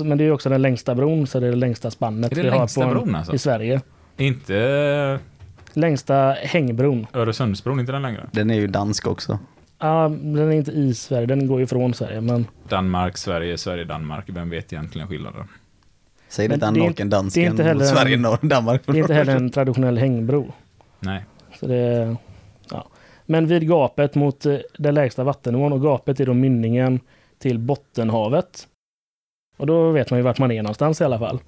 [0.04, 2.36] Men, det är ju också den längsta bron, så det är det längsta spannet Är
[2.36, 3.34] det vi längsta har på en, bron alltså?
[3.34, 3.80] i Sverige.
[4.16, 5.18] Inte
[5.76, 7.06] Längsta hängbron.
[7.12, 8.26] Öresundsbron, inte den längre?
[8.32, 9.38] Den är ju dansk också.
[9.78, 12.20] Ja, den är inte i Sverige, den går ju från Sverige.
[12.20, 14.24] Men Danmark, Sverige, Sverige, Danmark.
[14.28, 15.48] Vem vet egentligen skillnaden?
[16.28, 18.82] Säg det det är dansken inte heller mot en- Sverige, Norr, Danmark.
[18.86, 20.52] det är inte heller en traditionell hängbro.
[21.00, 21.24] Nej.
[21.60, 22.16] Så det,
[22.70, 22.86] ja.
[23.26, 27.00] Men vid gapet mot eh, den lägsta vattennivån och gapet är då mynningen
[27.38, 28.68] till Bottenhavet.
[29.56, 31.40] Och då vet man ju vart man är någonstans i alla fall.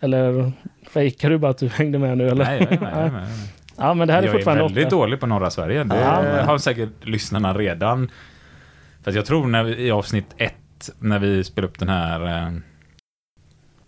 [0.00, 0.52] Eller
[0.90, 2.44] fejkar du bara att du hängde med nu eller?
[2.44, 2.92] Nej, jag är med.
[2.96, 3.28] Jag är med.
[3.76, 4.96] Ja, men det här är jag är fortfarande väldigt åtta.
[4.96, 5.84] dålig på norra Sverige.
[5.84, 8.10] Det Ja, men- har säkert lyssnarna redan.
[9.02, 12.46] För jag tror när vi, i avsnitt ett, när vi spelade upp den här...
[12.46, 12.52] Eh,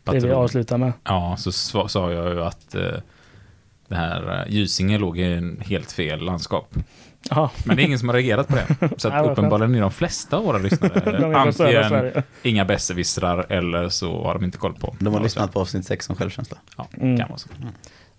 [0.05, 0.93] Det vi avslutar med.
[1.05, 1.53] Ja, så
[1.89, 2.83] sa jag ju att eh,
[3.89, 6.75] det här eh, Gysinge låg i en helt fel landskap.
[7.31, 8.89] Ja, Men det är ingen som har reagerat på det.
[8.97, 14.35] Så att uppenbarligen är de flesta av våra lyssnare antingen inga besserwissrar eller så har
[14.35, 14.97] de inte koll på.
[14.99, 16.57] De har lyssnat på avsnitt 6 om självkänsla.
[16.77, 17.19] Ja, Mm.
[17.19, 17.49] kan vara så.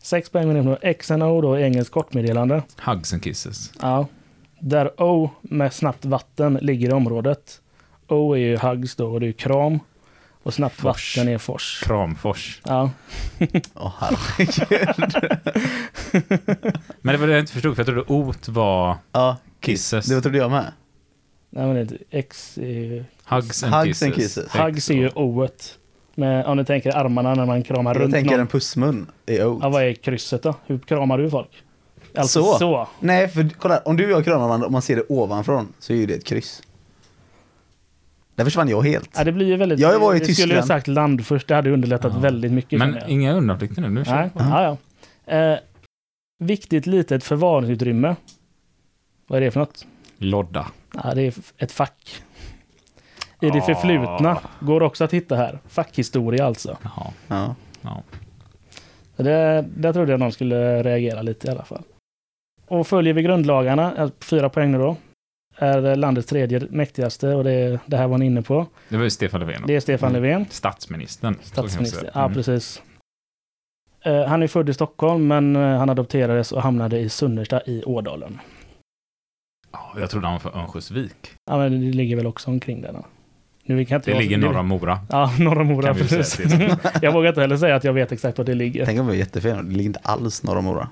[0.04, 0.94] Sex poäng med det.
[0.94, 2.62] XNO då, engelskt kortmeddelande.
[2.82, 3.74] Hugs and kisses.
[3.82, 4.08] Ja.
[4.60, 7.60] Där O med snabbt vatten ligger i området.
[8.08, 9.80] O är ju hugs då och det är kram.
[10.44, 11.18] Och snabbt Fors.
[11.18, 11.82] vatten är fors.
[11.86, 12.62] Kramfors.
[12.66, 12.90] Ja.
[13.74, 15.14] Åh herregud.
[17.02, 20.06] Men det var det jag inte förstod, för jag trodde ot var ja, kisses.
[20.06, 20.72] det trodde jag med.
[21.50, 23.04] Nej men det är inte- X är ju...
[23.26, 24.04] Hugs and Hugs kisses.
[24.04, 24.48] and kisses.
[24.56, 25.78] Hugs är ju O-et.
[26.16, 28.40] Med, om ni tänker armarna när man kramar Jag runt tänker någon.
[28.40, 29.60] en pussmun i oat.
[29.64, 30.54] Ja, vad är krysset då?
[30.66, 31.50] Hur kramar du folk?
[32.18, 32.58] Alltså Så.
[32.58, 32.88] så.
[33.00, 35.94] Nej, för kolla, om du och jag kramar varandra och man ser det ovanifrån så
[35.94, 36.62] är ju det ett kryss.
[38.36, 39.10] Där försvann jag helt.
[39.18, 39.80] Ja, det blir ju väldigt...
[39.80, 40.66] Jag var i vi skulle ju Tyskland.
[40.68, 41.48] sagt land först.
[41.48, 42.20] Det hade underlättat Ja.
[42.20, 42.80] väldigt mycket.
[42.80, 44.78] Men inga undanflykter nu, nu kör ja,
[45.26, 45.34] ja.
[45.38, 45.60] Eh,
[46.40, 48.16] viktigt litet förvaringsutrymme.
[49.28, 49.86] Vad är det för något?
[50.18, 50.68] Lodda.
[51.04, 52.24] Ja, det är ett fack.
[53.42, 55.60] I det förflutna går också att hitta här.
[55.68, 56.78] Fackhistoria alltså.
[56.84, 57.08] Jaha.
[57.28, 57.56] Ja.
[57.82, 58.04] Ja.
[59.24, 61.84] Det, där trodde jag någon skulle reagera lite i alla fall.
[62.68, 64.96] Och följer vi grundlagarna, eh, fyra poäng nu då,
[65.56, 68.68] är landets tredje mäktigaste och det, det här var ni inne på.
[68.90, 69.64] Det var ju Stefan Löfven.
[69.68, 71.36] Det är Stefan Löfven, Statsministern.
[71.44, 72.10] statsminister.
[72.14, 72.34] Ja, Mm.
[72.34, 72.82] precis.
[74.06, 77.84] Eh, han är född i Stockholm, men eh, han adopterades och hamnade i Sunnersta i
[77.86, 78.40] Ådalen.
[79.72, 81.32] Ja, jag trodde han var från Örnsköldsvik.
[81.46, 82.94] Ja, men det ligger väl också omkring där.
[82.94, 83.06] då.
[83.66, 85.00] Nu kan inte Det jag- ligger norra Mora.
[85.10, 86.40] Ja, norra Mora, precis.
[87.02, 88.86] jag vågar inte heller säga att jag vet exakt var det ligger.
[88.86, 89.58] Tänk om vi är jättefel.
[89.70, 90.90] Det ligger inte alls norr om Mora.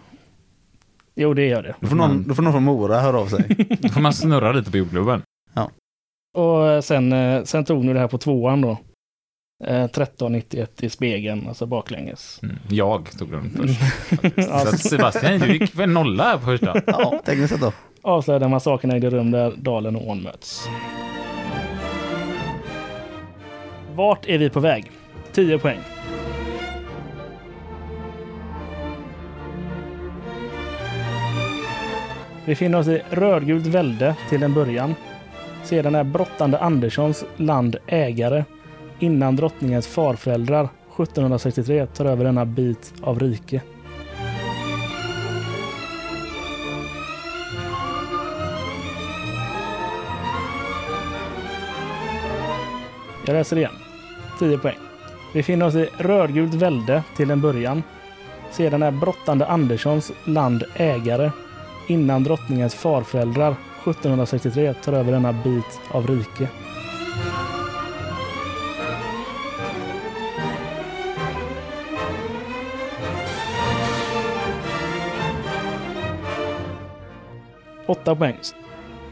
[1.15, 1.75] Jo, det gör det.
[1.79, 3.67] Då får, någon, då får någon från Mora höra av sig.
[3.81, 5.21] Då får man snurra lite på jordgloben.
[6.37, 8.69] Och eh, sen, eh, sen tog ni det här på tvåan då.
[9.63, 12.39] Eh, 1391 i spegeln, alltså baklänges.
[12.43, 12.55] Mm.
[12.69, 13.81] Jag tog den först.
[14.35, 16.81] Ja, Så att Sebastian, du gick väl nolla här på första?
[16.87, 17.73] Ja, tekniskt sett då.
[18.01, 20.67] avslöjade massakern ägde rum där dalen och ån möts.
[23.95, 24.91] Vart är vi på väg?
[25.31, 25.79] 10 poäng.
[32.45, 34.95] Vi finner oss i rödgult välde till en början.
[35.63, 38.43] Sedan är brottande Anderssons land ägare
[38.99, 43.61] innan drottningens farföräldrar 1763 tar över denna bit av rike.
[53.25, 53.71] Jag läser igen.
[54.39, 54.77] 10 poäng.
[55.33, 57.83] Vi finner oss i rödgult välde till en början.
[58.51, 61.31] Sedan är brottande Anderssons land ägare
[61.87, 66.47] innan drottningens farföräldrar 1763 tar över denna bit av rike.
[77.85, 78.35] Åtta poäng.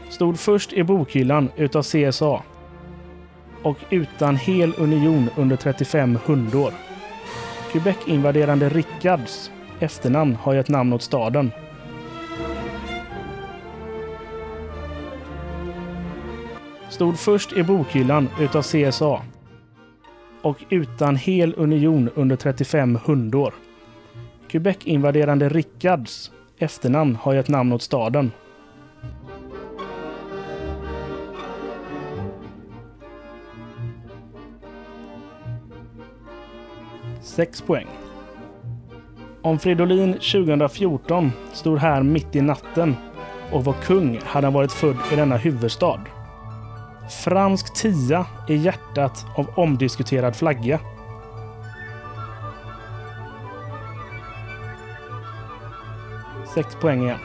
[0.08, 2.42] Stod först i bokhyllan utav CSA
[3.62, 6.72] och utan hel union under 35 hundår.
[7.72, 11.50] Quebec-invaderande Rickards efternamn har gett namn åt staden.
[17.00, 19.22] stod först i bokhyllan utav CSA
[20.42, 23.54] och utan hel union under 35 hundår.
[24.48, 28.32] Quebec-invaderande Rickards efternamn har gett namn åt staden.
[37.22, 37.86] Sex poäng.
[39.42, 42.96] Om Fridolin 2014 stod här mitt i natten
[43.52, 46.00] och var kung hade han varit född i denna huvudstad.
[47.10, 50.80] Fransk tia i hjärtat av omdiskuterad flagga.
[56.54, 57.18] Sex poäng igen.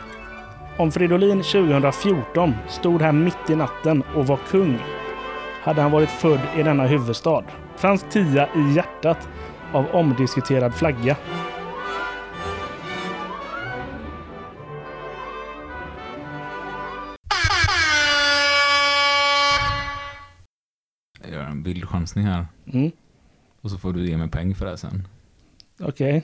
[0.78, 4.80] Om Fridolin 2014 stod här mitt i natten och var kung
[5.64, 7.44] hade han varit född i denna huvudstad.
[7.76, 9.30] Fransk tia i hjärtat
[9.74, 11.16] av omdiskuterad flagga.
[21.56, 22.46] En bildchansning här.
[22.74, 22.92] Mm.
[23.62, 25.08] Och så får du ge mig poäng för det sen.
[25.80, 26.24] Okej.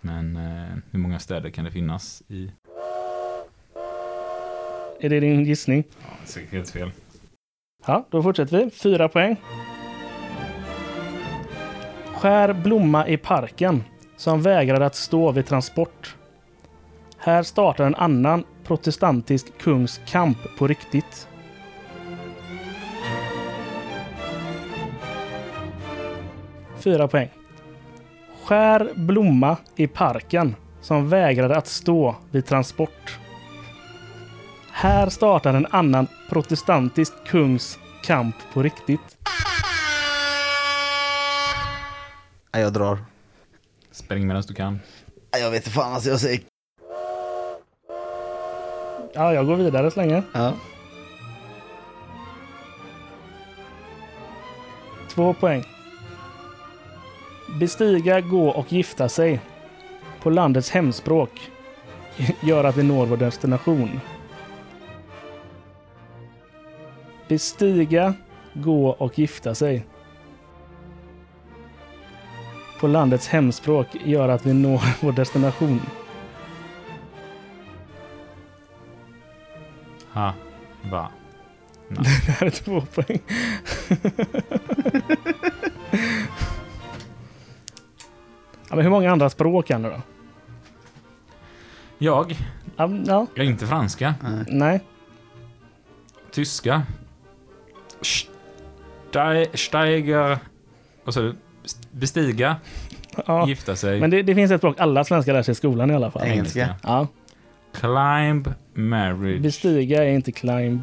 [0.00, 2.52] Men eh, hur många städer kan det finnas i?
[5.00, 5.84] Är det din gissning?
[5.88, 6.90] Ja, det är säkert helt fel.
[7.86, 8.70] Ja, då fortsätter vi.
[8.70, 9.36] Fyra poäng.
[12.14, 13.84] Skär blomma i parken
[14.16, 16.16] som vägrade att stå vid transport.
[17.18, 21.28] Här startar en annan protestantisk kungs kamp på riktigt.
[26.80, 27.28] Fyra poäng.
[28.44, 33.18] Skär blomma i parken som vägrade att stå vid transport.
[34.72, 39.16] Här startar en annan protestantisk kungs kamp på riktigt.
[42.52, 42.98] Nej, jag drar.
[43.92, 44.80] Spring medan du kan.
[45.32, 46.40] Nej, jag vet inte fan, alltså jag säger...
[49.12, 50.22] Ja, jag går vidare så länge.
[50.32, 50.52] Ja.
[55.08, 55.64] Två poäng.
[57.58, 59.40] Bestiga, gå och gifta sig
[60.22, 61.50] på landets hemspråk
[62.40, 64.00] gör att vi når vår destination.
[67.28, 68.14] Bestiga,
[68.54, 69.86] gå och gifta sig
[72.80, 75.80] på landets hemspråk gör att vi når vår destination.
[80.12, 80.34] Ha.
[80.90, 81.08] Va.
[81.88, 83.20] Det här är två poäng.
[88.70, 90.00] Ja, men hur många andra språk kan du då?
[91.98, 92.36] Jag?
[92.76, 94.14] Ja, ja, Jag är inte franska.
[94.48, 94.80] nej.
[96.30, 96.82] Tyska.
[98.02, 100.38] Ste- Steiger.
[101.04, 101.34] Vad sa du?
[101.90, 102.56] Bestiga.
[103.26, 103.48] Ja.
[103.48, 104.00] Gifta sig.
[104.00, 106.22] Men det, det finns ett språk alla svenskar lär sig i skolan i alla fall.
[106.26, 106.74] Engelska.
[106.82, 107.06] Ja.
[107.72, 108.52] Climb.
[108.74, 109.40] Marriage.
[109.40, 110.80] Bestiga är inte climb.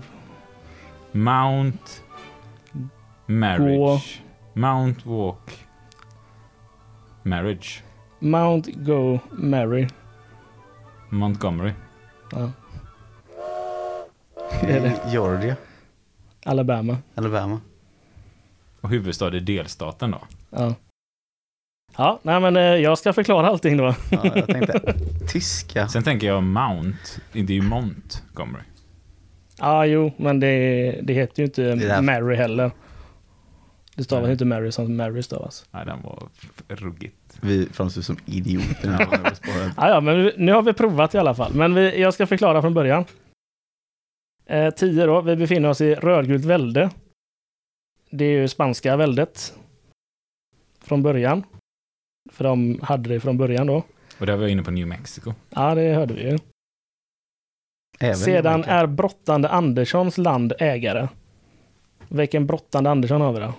[1.11, 1.77] Mount.
[3.25, 4.21] Marriage.
[4.53, 5.66] Mount walk.
[7.27, 7.83] Marriage.
[8.19, 9.87] Mount, go, marry.
[11.09, 11.71] Montgomery.
[12.31, 12.51] Ja.
[14.61, 15.11] Det är det.
[15.11, 15.55] Georgia.
[16.45, 16.97] Alabama.
[17.15, 17.61] Alabama.
[18.81, 20.21] Och huvudstad i delstaten då.
[20.49, 20.75] Ja.
[21.97, 23.95] Ja, nej men eh, jag ska förklara allting då.
[24.11, 24.95] Ja, jag tänkte
[25.27, 25.87] tyska.
[25.87, 26.97] Sen tänker jag Mount.
[27.33, 28.63] Det är ju Montgomery.
[29.59, 32.71] Ja, jo, men det, det heter ju inte Det är- Mary heller.
[33.95, 35.65] Det stavas ju inte Mary som Mary stavas.
[35.71, 36.27] Nej, den var
[36.67, 37.16] ruggigt.
[37.41, 39.73] Vi framstår som idioter när vi spåret.
[39.77, 41.53] Ja, ja, men nu har vi provat i alla fall.
[41.53, 43.05] Men vi, jag ska förklara från början.
[44.45, 45.21] Eh, 10 då.
[45.21, 46.89] Vi befinner oss i rödgult välde.
[48.09, 49.53] Det är ju spanska väldet.
[50.81, 51.43] Från början.
[52.31, 53.83] För de hade det från början då.
[54.19, 55.33] Och där var jag inne på New Mexico.
[55.49, 56.37] Ja, det hörde vi ju.
[57.99, 61.07] Även Sedan är Brottande Anderssons land ägare.
[62.07, 63.53] Vilken Brottande Andersson har vi då?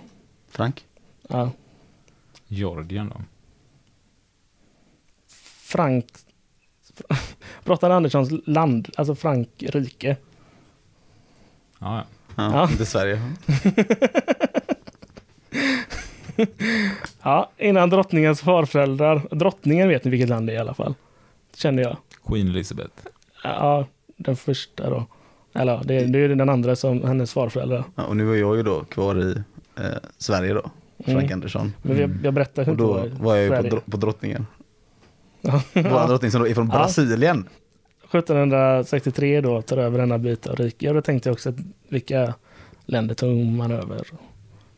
[0.49, 0.85] Frank.
[1.27, 1.51] Ja,
[2.47, 3.21] Georgien då.
[5.69, 6.05] Frank...
[7.63, 10.17] Brottande Anderssons land, alltså Frankrike.
[11.79, 12.03] Ja, ja.
[12.35, 12.71] Ja, Ja.
[12.71, 13.21] Inte Sverige.
[17.23, 19.21] Ja, innan drottningens farföräldrar.
[19.31, 20.93] Drottningen vet ni vilket land det är i alla fall.
[21.55, 21.97] Känner jag.
[22.27, 22.93] Queen Elizabeth.
[23.43, 23.85] Ja,
[24.17, 25.05] den första då.
[25.53, 27.83] Eller det är, det är den andra som hennes farföräldrar.
[27.95, 29.31] Ja, och nu var jag ju då kvar i
[29.77, 29.85] eh,
[30.17, 30.61] Sverige då.
[31.05, 31.33] Frank Mm.
[31.33, 31.73] Andersson.
[31.81, 34.45] Men jag, jag berättar Och inte då vad var jag ju på, dro- på drottningen.
[35.73, 36.77] Vår drottning som då är från Ja.
[36.77, 37.49] Brasilien.
[38.11, 40.89] 1763 då tar över denna bit av riket.
[40.89, 41.55] Och då tänkte jag också att
[41.89, 42.33] vilka
[42.85, 43.95] länder tog man över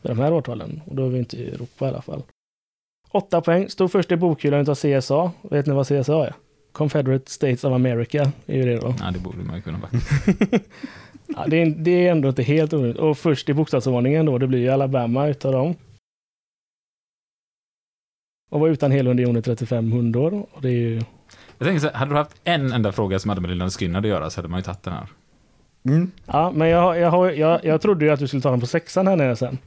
[0.02, 0.80] vid de här årtalen?
[0.86, 2.22] Och då är vi inte i Europa i alla fall.
[3.10, 3.68] Åtta poäng.
[3.68, 5.30] Stod först i bokhyllan utav CSA.
[5.42, 6.34] Vet ni vad CSA är?
[6.72, 8.94] Confederate States of America är ju det då.
[9.00, 9.90] Ja, det borde man ju kunna vara.
[11.36, 12.96] Ja, det, är, det är ändå inte helt onödigt.
[12.96, 15.74] Och först i bokstavsordningen då, det blir ju Alabama utav dem.
[18.52, 20.46] Och var utan hel union i 35 hundår.
[20.52, 21.00] Och det är ju...
[21.58, 23.98] Jag tänker så här, hade du haft en enda fråga som hade med Lilla Skinner
[23.98, 25.06] att göra så hade man ju tagit den här.
[25.88, 26.10] Mm.
[26.26, 29.06] Ja, men jag, jag, jag, jag trodde ju att du skulle ta den på sexan
[29.06, 29.58] här nere sen.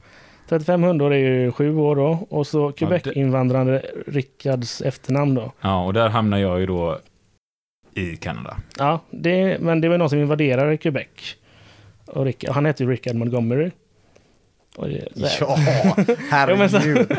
[0.48, 2.26] 35 hundår är ju sju år då.
[2.30, 5.52] Och så Ja, det- Quebec-invandrare Rickards efternamn då.
[5.60, 6.98] Ja, och där hamnar jag ju då
[7.94, 8.56] i Kanada.
[8.78, 11.06] Ja, det, men det var någon som invaderade Quebec.
[12.06, 13.70] Och Rick, han heter ju Rickard Montgomery.
[14.76, 15.58] Och det, Ja,
[16.30, 17.06] herregud.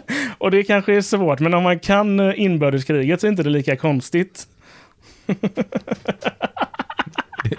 [0.38, 3.50] och det kanske är svårt, men om man kan eh, inbördeskriget så är inte det
[3.50, 4.46] lika konstigt.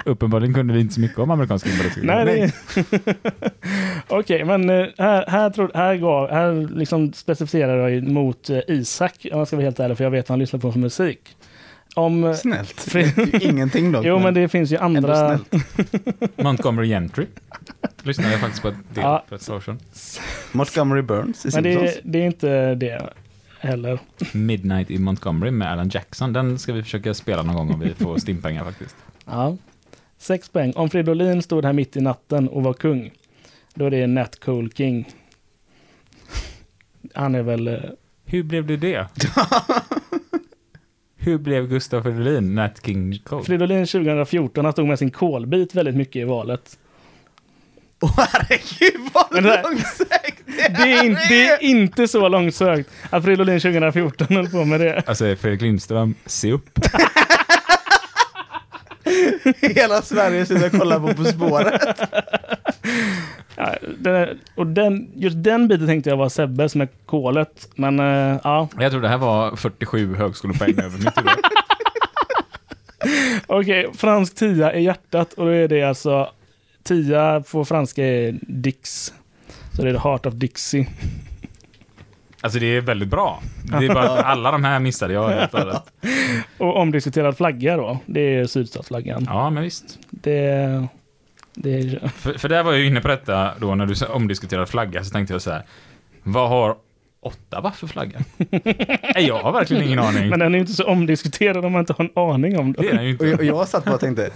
[0.05, 2.07] Uppenbarligen kunde vi inte så mycket om amerikanska inbördeskriget.
[2.07, 2.53] Nej, Nej.
[2.75, 3.15] det...
[4.07, 9.27] Okej, men eh, här, här, tror, här, gav, här liksom specificerar jag mot eh, Isak,
[9.31, 11.35] om jag ska vara helt ärlig, för jag vet vad han lyssnar på för musik.
[11.93, 12.23] Om...
[12.23, 12.95] eh, Snällt.
[13.41, 14.05] Ingenting dock.
[14.05, 15.39] Jo, men det finns ju andra...
[16.35, 17.25] Montgomery Gentry.
[18.03, 19.23] Lyssnade jag faktiskt på ett del Ja.
[19.29, 19.79] för ett år sedan.
[20.51, 21.91] Montgomery Burns i Men Simpsons.
[21.93, 23.09] det, det är inte det
[23.59, 23.99] heller.
[24.33, 26.33] Midnight i Montgomery med Alan Jackson.
[26.33, 28.95] Den ska vi försöka spela någon gång om vi får stimpengar faktiskt.
[29.25, 29.57] Ja.
[30.17, 30.73] Sex poäng.
[30.75, 33.11] Om Fridolin stod här mitt i natten och var kung,
[33.73, 35.09] då är det Nat Cole King.
[37.13, 37.67] Han är väl...
[37.67, 37.73] eh,
[38.25, 39.07] Hur blev det det?
[41.23, 43.43] Hur blev Gustaf Fridolin Nat King Cole?
[43.43, 46.77] Fridolin 2014, han stod med sin kolbit väldigt mycket i valet.
[48.01, 53.23] Åh herregud vad Men det långsökt Det är, in, det är inte så långsökt att
[53.23, 55.03] Fridolin 2014 höll på med det.
[55.07, 56.79] Alltså Fredrik Lindström, se upp.
[59.61, 61.81] Hela Sverige sitter och kollar på På spåret.
[63.55, 67.69] Ja, den, och den, just den biten tänkte jag var Sebbes med kolet.
[67.75, 71.33] Men eh, ja, Jag tror det här var 47 högskolepoäng över mitt huvud.
[73.47, 73.89] okej.
[73.93, 76.29] fransk tia är hjärtat och då är det alltså
[76.83, 79.13] tia på franska är Dix.
[79.75, 80.87] Så det är the heart of Dixie.
[82.41, 83.41] Alltså det är väldigt bra.
[83.79, 85.61] Det är bara att alla de här missade jag helt och.
[86.57, 89.25] Och omdiskuterad flagga då, det är sydstatsflaggan.
[89.29, 89.99] Ja, men visst.
[90.09, 90.87] Det, det
[91.63, 95.03] är, För, för där var jag ju inne på detta då när du omdiskuterade flagga
[95.03, 95.63] så tänkte jag så här.
[96.23, 96.75] Vad har
[97.21, 98.19] Ottawa för flagga?
[99.15, 100.29] Nej, jag har verkligen ingen aning.
[100.29, 102.81] men den är ju inte så omdiskuterad om man inte har en aning om Det
[102.81, 102.89] det.
[102.89, 103.43] är den ju Och jag, inte.
[103.43, 104.29] och jag satt bara och tänkte,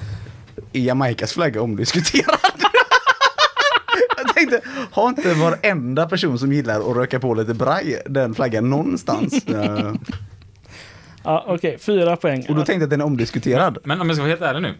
[0.74, 2.38] är Jamaicas flagga omdiskuterad?
[4.18, 4.62] jag tänkte,
[4.92, 9.46] har inte varenda person som gillar att röka på lite braj den flaggan någonstans?
[11.24, 12.46] Ja, okej, fyra poäng.
[12.50, 13.78] och då tänkte jag att den är omdiskuterad.
[13.84, 14.74] Men om jag ska vara helt ärlig nu.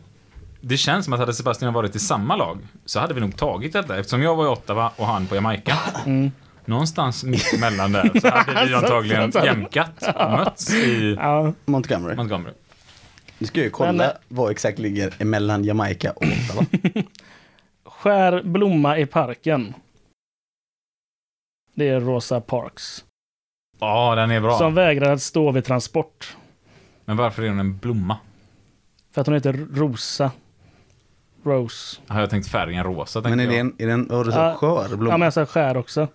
[0.68, 3.74] Det känns som att hade Sebastian varit i samma lag så hade vi nog tagit
[3.74, 5.78] detta eftersom jag var i Ottawa och han på Jamaica.
[6.06, 6.32] Mm.
[6.66, 12.16] Någonstans mitt emellan där så hade vi antagligen jämkat och mötts i Ja, Montgomery.
[12.16, 12.54] Montgomery.
[13.38, 16.66] Nu ska jag ju kolla Men, vad exakt ligger emellan Jamaica och Ottawa.
[17.86, 19.74] skär blomma i parken.
[21.76, 23.06] Det är Rosa Parks.
[23.80, 24.58] Ja, den är bra.
[24.58, 26.36] Som vägrar att stå vid transport.
[27.06, 28.18] Men varför är hon en blomma?
[29.12, 30.32] För att hon heter Rosa.
[31.48, 32.00] Rose.
[32.08, 33.22] Har jag tänkt färgen rosa?
[33.22, 34.56] Men är det en, är det en det så, Ja.
[34.58, 35.14] skör blomma?
[35.14, 36.08] Ja, men jag sa skär också.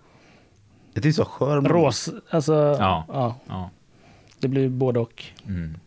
[0.93, 1.79] Det är så skör blomma.
[1.79, 3.05] Ros, alltså, Ja.
[3.07, 3.35] ja.
[3.47, 3.69] Ja.
[4.39, 5.23] Det blir både och.
[5.47, 5.77] Mm.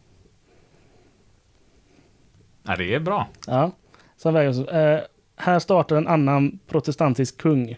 [2.62, 3.28] ja, det är bra.
[3.46, 3.70] Ja.
[4.16, 5.00] Som vägrar, eh,
[5.36, 7.76] här startar en annan protestantisk kung.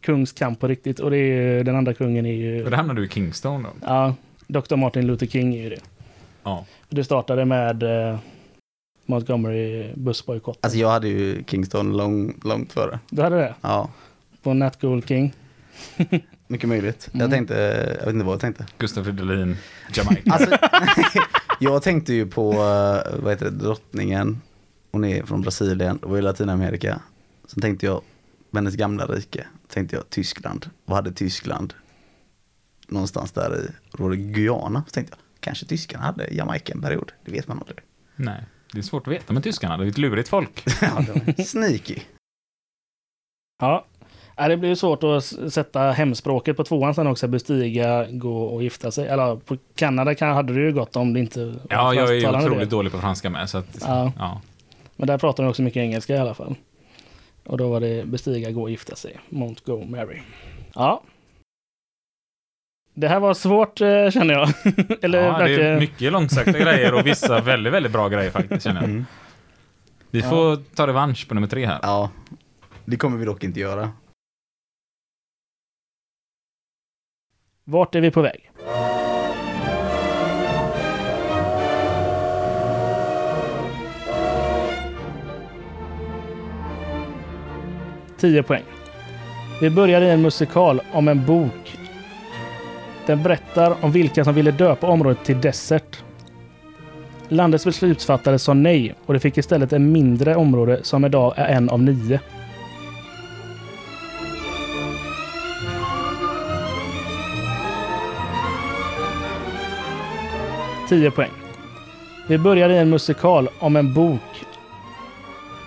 [0.00, 1.00] Kungs kamp på riktigt.
[1.00, 2.64] Och det är ju, den andra kungen är ju...
[2.64, 3.68] Och då hamnar du i Kingston då.
[3.82, 4.14] Ja,
[4.46, 4.76] Dr.
[4.76, 5.80] Martin Luther King är ju det.
[6.42, 6.64] Ja.
[6.88, 8.18] Det startade med eh,
[9.06, 10.58] Montgomery bussbojkott.
[10.60, 12.98] Alltså jag hade ju Kingston lång, långt före.
[13.10, 13.54] Du hade det?
[13.60, 13.90] Ja,
[14.42, 15.34] På Nat Gold King?
[16.46, 17.08] mycket möjligt.
[17.12, 17.20] Mm.
[17.20, 17.54] Jag tänkte,
[17.98, 18.66] jag vet inte vad jag tänkte.
[18.78, 19.56] Gustav Fridolin,
[19.94, 20.32] Jamaica.
[20.32, 20.56] Alltså,
[21.60, 24.40] jag tänkte ju på, eh, vad heter det, drottningen.
[24.92, 27.00] Hon är från Brasilien, det var i Latinamerika.
[27.46, 28.02] Sen tänkte jag,
[28.54, 29.46] hennes gamla rike.
[29.68, 30.70] Tänkte jag Tyskland.
[30.84, 31.74] Vad hade Tyskland?
[32.88, 34.84] Någonstans där i, då var det Guyana.
[34.86, 37.12] Så tänkte jag, kanske tyskarna hade Jamaica en period.
[37.24, 37.78] Det vet man aldrig.
[38.16, 39.76] Nej, det är svårt att veta med tyskarna.
[39.76, 40.64] Det är ett lurigt folk.
[40.82, 41.96] Ja, Sneaky.
[43.60, 43.84] Ja.
[44.36, 47.28] Ja, Det blir ju svårt att sätta hemspråket på tvåan sen också.
[47.28, 49.08] Bestiga, gå och gifta sig.
[49.08, 52.12] Eller på Kanada kan, hade det ju gått om det inte var Ja, jag är
[52.12, 53.50] ju otroligt dålig på franska med.
[53.50, 54.12] Så att, Ja.
[54.18, 54.40] ja.
[54.96, 56.54] Men där pratar de också mycket engelska i alla fall.
[57.46, 59.16] Och då var det bestiga, gå och gifta sig.
[59.28, 60.20] Montgomery.
[60.74, 61.02] Ja.
[62.98, 64.48] Det här var svårt eh, känner jag.
[65.02, 68.80] Eller ja, det är mycket långsökta grejer och vissa väldigt, väldigt bra grejer faktiskt känner
[68.80, 68.90] jag.
[68.90, 69.06] Mm.
[70.10, 71.78] Vi får ta revansch på nummer tre här.
[71.82, 72.10] Ja,
[72.84, 73.90] det kommer vi dock inte göra.
[77.64, 78.50] Vart är vi på väg?
[88.16, 88.64] Tio poäng.
[89.60, 91.76] Vi börjar i en musikal om en bok.
[93.06, 96.02] Den berättar om vilka som ville döpa området till Desert.
[97.28, 101.70] Landets beslutsfattare sa nej och det fick istället ett mindre område som idag är en
[101.70, 102.20] av nio.
[110.88, 111.30] Tio poäng.
[112.28, 114.44] Vi börjar i en musikal om en bok.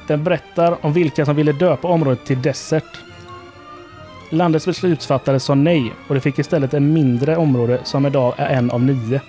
[0.07, 3.08] Den berättar om vilka som ville döpa området till Desert.
[4.31, 8.71] Landets beslutsfattare sa nej och det fick istället ett mindre område som idag är en
[8.71, 9.21] av nio.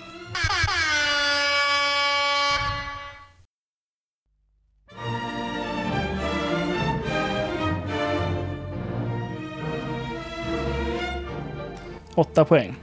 [12.14, 12.74] Åtta poäng.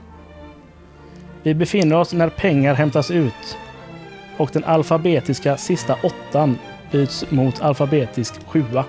[1.42, 3.58] Vi befinner oss när pengar hämtas ut
[4.36, 6.58] och den alfabetiska sista åttan
[6.90, 8.84] byts mot alfabetisk sjua.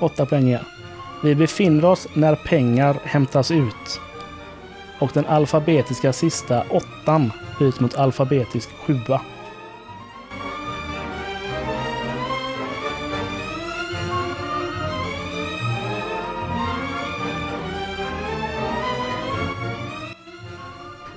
[0.00, 0.64] 8 poäng igen.
[1.22, 4.00] Vi befinner oss när pengar hämtas ut
[4.98, 9.20] och den alfabetiska sista åttan byts mot alfabetisk sjua.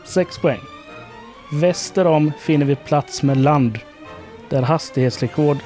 [0.03, 0.59] Sex poäng.
[1.51, 3.79] Väster om finner vi plats med land
[4.49, 5.57] där hastighetsrekord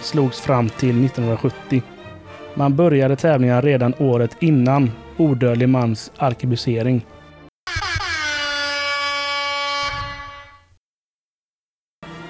[0.00, 1.82] slogs fram till 1970.
[2.54, 7.06] Man började tävlingen redan året innan odödlig mans arkebusering.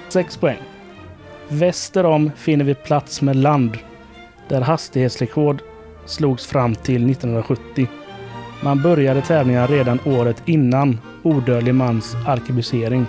[0.09, 0.57] Sex poäng.
[1.49, 3.77] Väster om finner vi plats med land
[4.49, 5.61] där hastighetsrekord
[6.05, 7.87] slogs fram till 1970.
[8.63, 13.05] Man började tävlingen redan året innan odödlig mans arkebusering.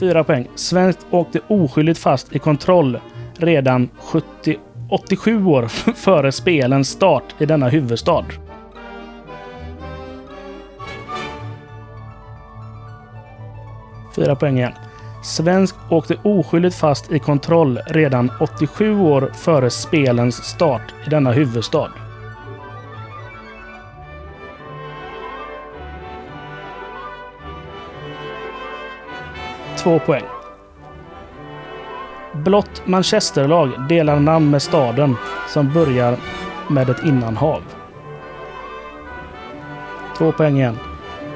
[0.00, 0.48] 4 poäng.
[0.54, 3.00] Svenskt åkte oskyldigt fast i kontroll
[3.36, 4.56] redan 70,
[4.90, 8.24] 87 år före spelens start i denna huvudstad.
[14.16, 14.72] Fyra poäng igen.
[15.24, 21.90] Svensk åkte oskyldigt fast i kontroll redan 87 år före spelens start i denna huvudstad.
[29.82, 30.24] Två poäng.
[32.32, 35.16] Blått Manchesterlag delar namn med staden
[35.48, 36.16] som börjar
[36.68, 37.62] med ett innanhav.
[40.18, 40.78] Två poäng igen.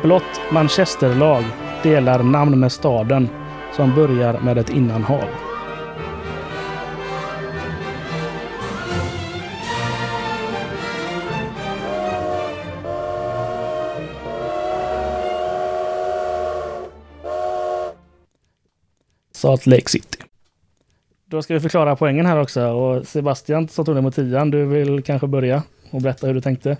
[0.02, 1.44] Blått Manchesterlag
[1.82, 3.28] delar namn med staden
[3.72, 5.24] som börjar med ett innanhav.
[19.42, 20.18] Salt Lake City.
[21.26, 22.66] Då ska vi förklara poängen här också.
[22.66, 26.40] Och Sebastian som tog det mot tian, du vill kanske börja och berätta hur du
[26.40, 26.76] tänkte?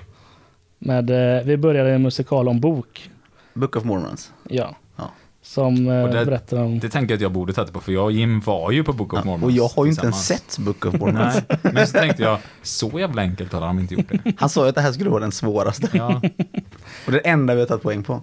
[0.78, 3.10] Med, eh, vi började en musikal om bok.
[3.54, 4.32] Book of Mormons.
[4.48, 4.74] Ja.
[4.96, 5.10] Ja.
[5.42, 6.78] Som eh, det- berättar om...
[6.78, 8.92] Det tänker jag att jag borde tagit på, för jag och Jim var ju på
[8.92, 9.44] Book of Ja, Mormons.
[9.44, 11.34] och jag har ju inte ens sett Book of Mormons.
[11.48, 14.32] Nej, men så tänkte jag, så jävla enkelt har de inte gjort det.
[14.38, 15.88] Han sa ju att det här skulle vara den svåraste.
[15.92, 16.20] Ja,
[17.06, 18.20] Och det enda vi har tagit poäng på.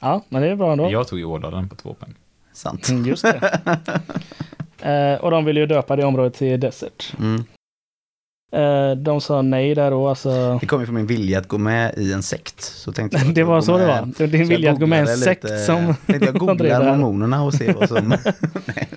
[0.00, 0.90] Ja, men det är bra ändå.
[0.90, 2.14] jag tog ju Ådalen på två poäng.
[2.52, 2.88] Sant.
[2.88, 3.60] Mm, Just det.
[5.14, 7.12] eh, och de ville ju döpa det området till Desert.
[7.18, 7.44] Mm.
[8.52, 10.58] Eh, de sa nej där då, alltså.
[10.60, 12.60] Det kom ju från min vilja att gå med i en sekt.
[12.60, 14.06] Så tänkte jag Det var så det var.
[14.16, 15.94] Det var din vilja att gå med i en sekt lite- som...
[16.06, 18.08] Tänkte jag googlar mormonerna och ser vad som...
[18.66, 18.88] Nej.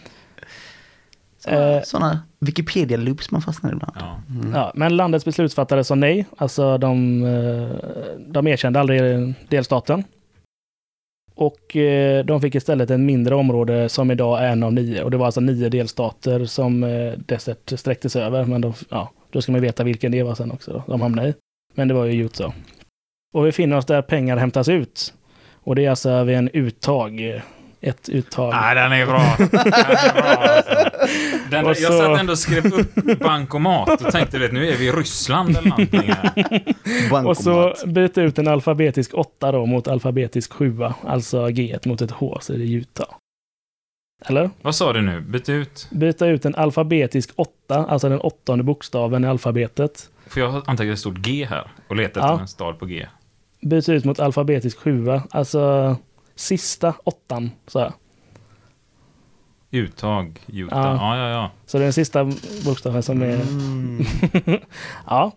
[1.84, 2.18] Såna, Eh.
[2.40, 3.94] Wikipedia-loops man fastnar i ibland.
[4.00, 4.20] Ja.
[4.54, 6.26] Ja, men landets beslutsfattare sa nej.
[6.38, 7.22] Alltså de,
[8.28, 10.04] de erkände aldrig delstaten.
[11.36, 15.04] Och eh, de fick istället ett mindre område som idag är en av nio.
[15.04, 18.46] Och det var alltså nio delstater som eh, Desert sträcktes över.
[18.46, 20.72] Men de, ja, då ska man veta vilken det var sen också.
[20.74, 20.84] Då.
[20.88, 21.34] De hamnade i.
[21.74, 22.54] Men det var ju Utah.
[23.34, 25.14] Och vi finner oss där pengar hämtas ut.
[25.54, 27.42] Och det är alltså vid en uttag.
[27.86, 28.54] Ett uttag.
[28.54, 29.36] Nej, den är bra.
[29.40, 31.50] Den är bra alltså.
[31.50, 34.78] den, Och Jag så- satt ändå och skrev upp bankomat och tänkte, vet, nu är
[34.78, 36.02] vi i Ryssland eller någonting
[37.12, 37.28] här.
[37.28, 40.78] Och så byta ut en alfabetisk 8 då mot alfabetisk 7.
[41.08, 43.08] Alltså G mot ett H, så är det Utah.
[44.26, 44.50] Eller?
[44.62, 45.22] Vad sa du nu?
[45.22, 45.88] Byt ut?
[45.92, 50.10] Byta ut en alfabetisk 8, alltså den åttonde bokstaven i alfabetet.
[50.28, 52.30] För jag har antecknat ett stort G här och letat Ja.
[52.32, 53.06] efter en stad på G.
[53.62, 55.96] Byta ut mot alfabetisk 7, alltså
[56.36, 57.52] sista åttan.
[57.68, 57.94] Så, här.
[59.72, 60.80] Uttag, Utah.
[60.80, 61.18] Ja.
[61.18, 61.52] Ja, ja, ja.
[61.66, 62.26] så det är den sista
[62.66, 63.42] bokstaven som är...
[63.42, 64.06] Mm.
[65.08, 65.32] ja.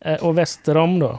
[0.00, 1.18] Eh, Och väster om då.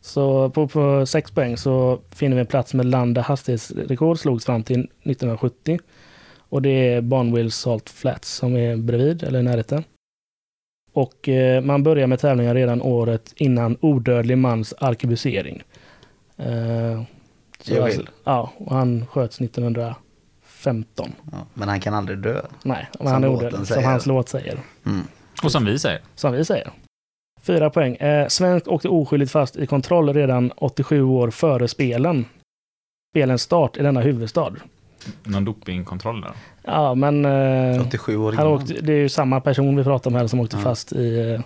[0.00, 4.44] Så på, på 6 poäng så finner vi en plats med land där hastighetsrekord slogs
[4.44, 5.78] fram till 1970.
[6.48, 9.84] Och det är Barnwell Salt Flats som är bredvid, eller i närheten.
[10.92, 15.62] Och eh, man börjar med tävlingar redan året innan odödlig mans arkebusering.
[16.36, 17.02] Eh,
[17.70, 18.08] alltså, vill.
[18.24, 21.12] ja, och han sköts 1915.
[21.32, 22.42] Ja, men han kan aldrig dö.
[22.62, 24.58] Nej, men Som han är odödlig, som hans låt säger.
[24.86, 25.00] Mm.
[25.42, 26.00] Och som vi säger.
[26.14, 26.70] Som vi säger.
[27.42, 27.96] Fyra poäng.
[27.96, 32.24] Eh, Svensk åkte oskyldigt fast i kontroll redan 87 år före spelen.
[33.12, 34.52] Spelens start i denna huvudstad.
[35.24, 36.32] Någon dopingkontroll där.
[36.62, 38.58] Ja, men eh, 87 år han innan.
[38.62, 40.62] åkte, det är ju samma person vi pratar om här som åkte Ja.
[40.62, 41.40] fast i eh,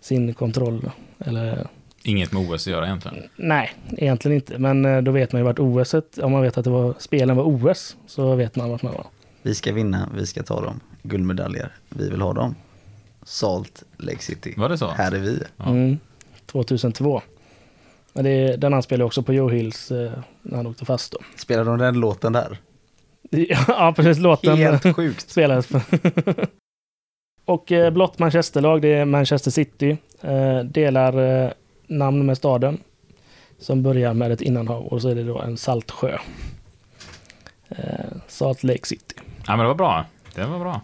[0.00, 0.90] sin kontroll.
[1.18, 1.66] Eller
[2.06, 3.28] Inget med OS att göra egentligen.
[3.36, 4.58] nej, egentligen inte.
[4.58, 7.36] Men eh, då vet man ju vart OS, om man vet att det var, spelen
[7.36, 9.06] var OS, så vet man vart man var.
[9.42, 10.80] Vi ska vinna, vi ska ta dem.
[11.02, 12.54] Guldmedaljer, vi vill ha dem.
[13.22, 14.54] Salt Lake City.
[14.56, 14.88] Var det så?
[14.88, 15.42] Här är vi.
[15.56, 15.64] Ja.
[15.64, 15.98] Mm,
[16.46, 17.22] 2002.
[18.12, 21.18] Men det, den anspelade också på Joe Hills eh, när han åkte fast då.
[21.36, 22.58] Spelar de den låten där?
[23.68, 24.18] ja, precis.
[24.18, 25.30] Låten Helt sjukt.
[25.30, 25.68] spelades.
[27.44, 29.96] och eh, blått Manchesterlag, det är Manchester City.
[30.64, 31.52] Delar
[31.86, 32.78] namn med staden.
[33.58, 36.18] Som börjar med ett innanhav och så är det då en saltsjö.
[37.68, 37.76] Eh,
[38.28, 39.14] Salt Lake City.
[39.46, 40.04] Ja, men det var bra.
[40.34, 40.80] Det var bra.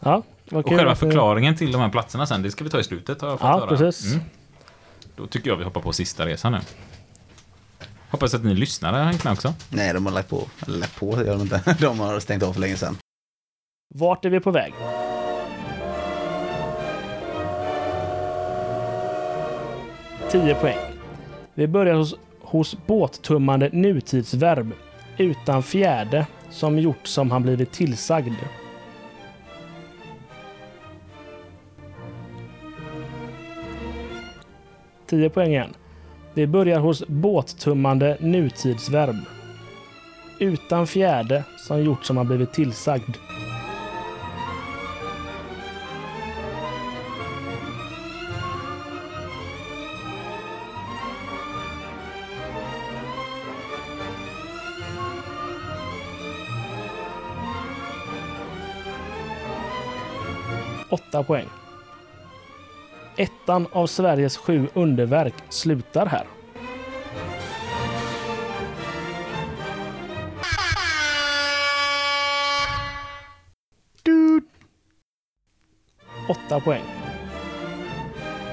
[0.00, 2.84] Ja, vad Och själva förklaringen till de här platserna sen, det ska vi ta i
[2.84, 3.66] slutet har jag fått Ja, höra.
[3.76, 4.12] precis.
[4.12, 4.24] Mm.
[5.16, 6.58] Då tycker jag vi hoppar på sista resan nu.
[8.10, 9.54] Hoppas att ni lyssnare har hängt med också.
[9.70, 10.42] Nej, de har lagt på.
[10.66, 11.76] Lagt på, gör de inte.
[11.80, 12.98] De har stängt av för länge sedan.
[13.94, 14.74] Vart är vi på väg?
[20.30, 20.76] 10 poäng.
[21.54, 24.72] Vi börjar hos, hos båttummande nutidsverb
[25.18, 28.34] utan fjärde som gjort som han blivit tillsagd.
[35.06, 35.74] Tio poäng igen.
[36.34, 39.16] Vi börjar hos båttummande nutidsverb
[40.38, 43.16] utan fjärde som gjort som han blivit tillsagd.
[60.90, 61.48] Åtta poäng.
[63.16, 66.26] Ettan av Sveriges sju underverk slutar här.
[76.28, 76.82] Åtta poäng.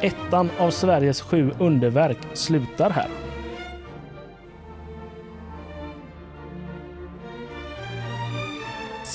[0.01, 3.22] Ettan av Sveriges sju underverk slutar här.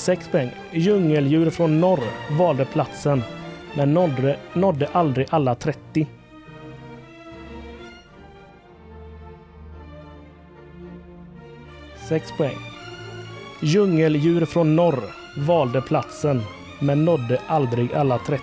[0.09, 0.51] Sex poäng.
[0.73, 2.01] Djungeldjur från norr
[2.39, 3.23] valde platsen
[3.75, 6.07] men nådde, nådde aldrig alla 30.
[12.09, 12.57] Sex poäng.
[13.61, 15.03] Djungeldjur från norr
[15.37, 16.43] valde platsen
[16.81, 18.43] men nådde aldrig alla 30.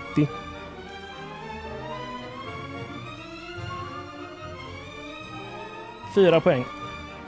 [6.14, 6.64] Fyra poäng.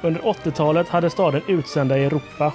[0.02, 2.52] Under 80-talet hade staden utsända i Europa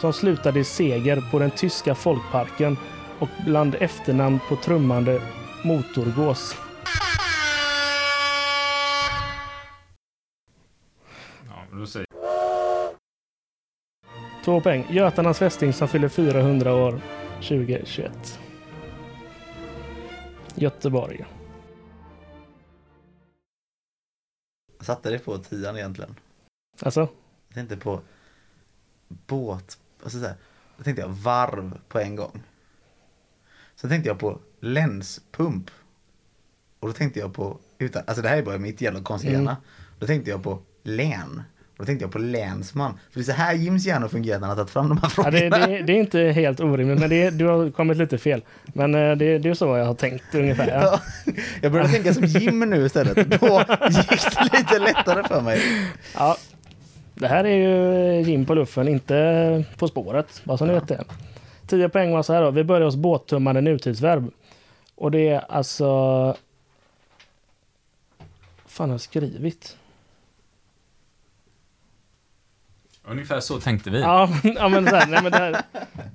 [0.00, 2.76] som slutade i seger på den tyska folkparken
[3.18, 5.22] och bland efternamn på trummande
[5.64, 6.56] motorgås.
[11.46, 12.04] Ja,
[14.44, 14.86] Två poäng.
[14.90, 17.00] Götarnas fästing som fyller 400 år
[17.34, 18.40] 2021.
[20.54, 21.24] Göteborg.
[24.76, 26.14] Jag satte det på tian egentligen.
[26.80, 27.00] Alltså,
[27.48, 28.00] Jag tänkte på
[29.08, 30.34] båt, alltså så här,
[30.76, 32.42] då tänkte jag varv på en gång.
[33.76, 35.70] Så tänkte jag på länspump.
[36.80, 39.44] Och då tänkte jag på, utan, alltså det här är bara mitt jävla konstiga Mm.
[39.44, 39.56] hjärna.
[39.98, 41.42] Då tänkte jag på län.
[41.70, 42.98] Och då tänkte jag på länsman.
[43.10, 45.04] För det är så här Jims hjärna fungerar när han har tagit fram de här
[45.04, 45.66] ja, frågorna.
[45.66, 48.42] det, det, det är inte helt orimligt, men det, du har kommit lite fel.
[48.74, 50.68] Men eh, det, det är så jag har tänkt ungefär.
[50.68, 51.00] Ja.
[51.24, 51.32] Ja,
[51.62, 53.14] jag började tänka som Jim nu istället.
[53.40, 55.62] Då gick det lite lättare för mig.
[56.14, 56.36] Ja.
[57.20, 60.42] Det här är ju Jim på luffen, inte På spåret.
[60.44, 60.78] Bara så ni Ja.
[60.80, 61.04] vet det.
[61.66, 62.50] 10 poäng var så här då.
[62.50, 64.30] Vi börjar hos båttummande nutidsverb.
[64.94, 65.86] Och det är alltså...
[65.86, 66.36] Vad
[68.66, 69.76] fan har jag skrivit?
[73.04, 74.00] Ungefär så tänkte vi.
[74.00, 75.62] Ja, ja men så här, nej men det, här,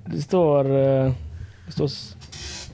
[0.06, 0.64] det står...
[0.64, 1.12] eh,
[1.66, 1.90] Det står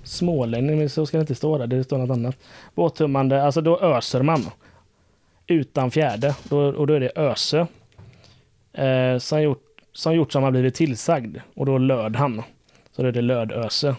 [0.04, 1.66] smålänning, men så ska det inte stå där.
[1.66, 2.36] Det står något annat.
[2.74, 4.44] Båttummande, alltså då öser man.
[5.46, 7.66] Utan fjärde, då, och då är det öse.
[8.72, 11.36] Eh, som, gjort, som gjort som har blivit tillsagd.
[11.54, 12.42] Och då löd han.
[12.92, 13.96] Så då är det lödöse.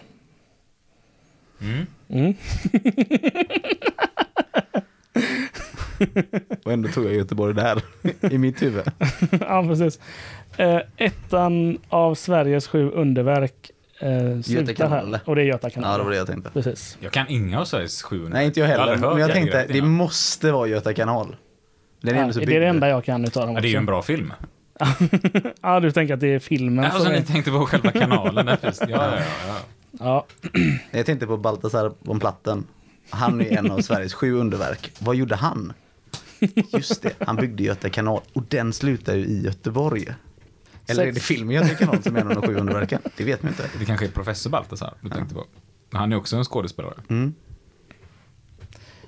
[1.60, 1.86] Mm.
[2.08, 2.34] Mm.
[6.64, 7.82] Och ändå tog jag Göteborg där
[8.30, 8.84] i mitt huvud.
[9.40, 10.00] ja, precis.
[10.56, 13.70] Eh, ettan av Sveriges sju underverk
[14.00, 15.20] eh, slutar kanal, här.
[15.24, 15.90] Och det är Göta kanal.
[15.90, 16.50] Ja, det var det jag tänkte.
[16.50, 16.98] Precis.
[17.00, 18.30] Jag kan inga av Sveriges 700.
[18.32, 18.96] Nej, inte jag heller.
[18.96, 21.36] hört Men jag tänkte, det måste vara Göta kanal.
[22.00, 23.76] Den är Ja, det är det enda jag kan utav dem Ja, det är ju
[23.76, 24.32] en bra film.
[25.62, 27.22] Ja, du tänker att det är filmen Alltså, som ni är...
[27.22, 28.46] tänkte på själva kanalen.
[28.46, 28.88] Där, precis.
[28.88, 29.56] ja, ja, ja.
[30.00, 30.26] Ja,
[30.90, 32.66] Jag tänkte på Baltasar von Platten.
[33.10, 34.90] Han är en av Sveriges sju underverk.
[34.98, 35.72] Vad gjorde han?
[36.72, 40.06] Just det, han byggde Göta kanal och den slutar ju i Göteborg.
[40.86, 43.00] Eller är det filmen Göta kanal som är en av de sju underverken?
[43.16, 43.70] Det vet man inte.
[43.78, 45.44] Det kanske är professor Baltasar du tänkte på.
[45.92, 46.94] Han är också en skådespelare.
[47.10, 47.34] Mm.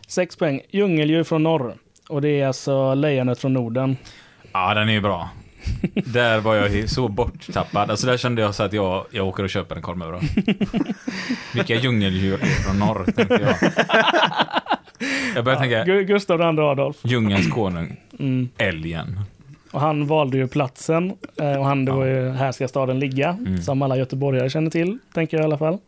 [0.07, 0.61] sex poäng.
[0.71, 1.75] Djungeldjur från norr.
[2.09, 3.97] Och det är alltså lejonet från Norden.
[4.53, 5.31] Ja, den är ju bra.
[5.95, 7.91] Där var jag så borttappad.
[7.91, 10.23] Alltså där kände jag så att jag, jag åker och köper en korv med bröd.
[11.55, 13.73] Vilka djungeldjur är från norr, tänkte jag.
[15.35, 16.97] Jag började tänka, Gu- Gustav II Adolf.
[17.03, 18.49] djungelns konung, Mm.
[18.59, 19.21] älgen.
[19.71, 21.13] Och han valde ju platsen.
[21.41, 23.29] eh, Och han, det var ju här ska staden ligga.
[23.29, 23.63] Mm.
[23.63, 25.79] Som alla göteborgare känner till, tänker jag i alla fall.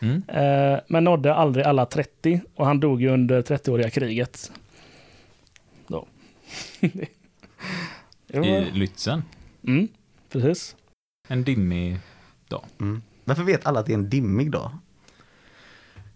[0.00, 0.22] Mm.
[0.28, 2.40] Eh, Men nådde aldrig alla 30.
[2.54, 4.52] Och han dog ju under 30-åriga kriget.
[5.86, 6.06] Då.
[8.38, 8.46] var...
[8.46, 9.22] I Lützen.
[9.66, 9.88] Mm,
[10.32, 10.76] precis.
[11.28, 11.98] En dimmig...
[12.80, 13.02] Mm.
[13.24, 14.70] Varför vet alla att det är en dimmig dag?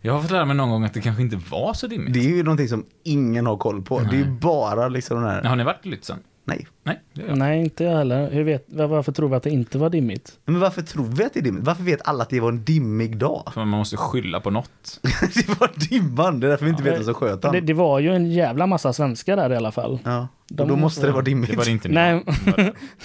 [0.00, 2.14] Jag har fått lära mig någon gång att det kanske inte var så dimmigt.
[2.14, 4.00] Det är ju någonting som ingen har koll på.
[4.00, 4.38] Det är ju Nej.
[4.40, 5.42] bara liksom den här...
[5.42, 6.16] Har ni varit i Lützen?
[6.44, 6.66] Nej.
[6.82, 7.00] Nej.
[7.34, 8.30] Nej, inte jag heller.
[8.30, 10.38] Hur vet, var- varför tror vi att det inte var dimmigt?
[10.44, 11.64] Men varför tror vi att det är dimmigt?
[11.64, 13.50] Varför vet alla att det var en dimmig dag?
[13.54, 15.00] För man måste skylla på något.
[15.34, 17.98] det var dimman, det är därför vi inte vet vad som sköt Det, det var
[17.98, 19.98] ju en jävla massa svenskar där i alla fall.
[20.04, 21.50] Ja, De och då måste det vara dimmigt.
[21.50, 21.88] Det var inte.
[21.88, 22.24] Nej.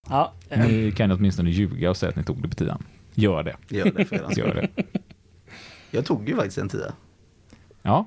[0.09, 2.83] Ja, eh, Ni kan åtminstone ljuga och säga att ni tog det på tian.
[3.15, 3.57] Gör det.
[3.69, 4.39] Gör det för.
[4.39, 4.85] Gör det.
[5.91, 6.93] Jag tog ju faktiskt en tia.
[7.83, 8.07] Ja,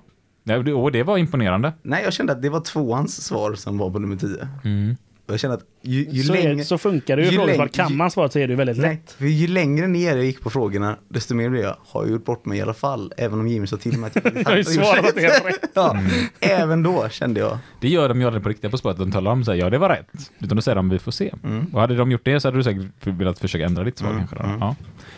[0.76, 1.74] och det var imponerande.
[1.82, 4.48] Nej, jag kände att det var tvåans svar som var på nummer tio.
[4.64, 4.96] Mm.
[5.26, 6.52] Och jag kände att ju, ju så, längre...
[6.62, 7.68] är, så funkar det ju ju i frågesvar.
[7.68, 9.12] Kan man svaret så är det ju väldigt Nej, lätt.
[9.12, 12.26] för ju längre ner jag gick på frågorna, desto mer blev jag, har jag gjort
[12.26, 13.14] bort mig i alla fall?
[13.18, 15.22] Även om Jimmy sa till mig att jag Jag har ju svarat rätt.
[15.22, 15.70] helt rätt.
[15.74, 15.98] ja,
[16.40, 18.98] Även då kände jag, Det gör de ju aldrig på riktiga På spåret.
[18.98, 20.32] De talar om här, ja det var rätt.
[20.40, 21.34] Utan då säger de, vi får se.
[21.44, 21.66] Mm.
[21.74, 24.20] Och hade de gjort det så hade du säkert velat försöka ändra ditt svar Mm,
[24.28, 24.48] kanske.
[24.48, 24.60] Mm.
[24.60, 24.76] Ja.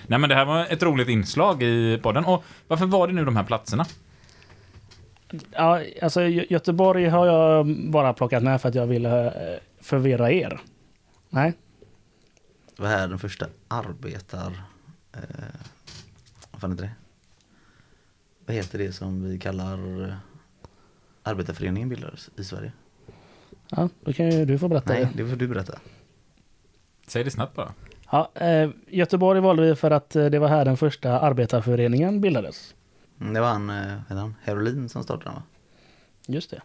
[0.08, 2.26] Nej men det här var ett roligt inslag i podden.
[2.26, 3.86] Och varför var det nu de här platserna?
[5.51, 9.32] Ja, alltså Gö- Göteborg har jag bara plockat med för att jag ville eh,
[9.86, 10.61] förvirra er.
[11.29, 11.53] Nej,
[12.77, 14.61] vad är den första arbetar...
[15.13, 15.19] Eh,
[16.51, 16.91] vad fan heter det?
[18.45, 20.15] Vad heter det som vi kallar eh,
[21.23, 22.71] arbetarföreningen bildades i Sverige?
[23.69, 25.27] ja, då kan ju du få berätta Nej, det.
[25.29, 25.79] får du berätta.
[27.07, 27.73] Säg det snabbt bara.
[28.11, 32.75] Ja, eh, Göteborg valde vi för att eh, det var här den första arbetarföreningen bildades.
[33.21, 35.43] Mm, Det var han, eh, vad heter han, Herolin som startade den va?
[36.27, 36.61] Just det.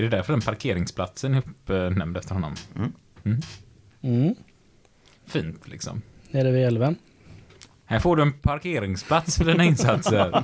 [0.00, 2.54] Är det därför den parkeringsplatsen är uppnämnd efter honom?
[2.76, 2.92] Mm.
[3.24, 3.40] Mm.
[4.02, 4.34] Mm.
[5.26, 6.02] Fint liksom.
[6.30, 6.96] Nere vid älven.
[7.84, 10.42] Här får du en parkeringsplats för dina insatser.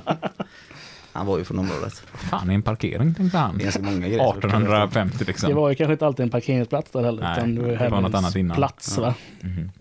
[1.11, 1.93] Han var ju från området.
[2.13, 3.57] Fan, är en parkering, tänkte han.
[3.57, 4.29] Det är ganska många grejer.
[4.37, 5.55] 1850 Det liksom.
[5.55, 7.21] var ju kanske inte alltid en parkeringsplats där heller.
[7.23, 8.55] Nej, utan det var, det var något annat innan.
[8.57, 9.15] plats va?
[9.41, 9.71] Mhm.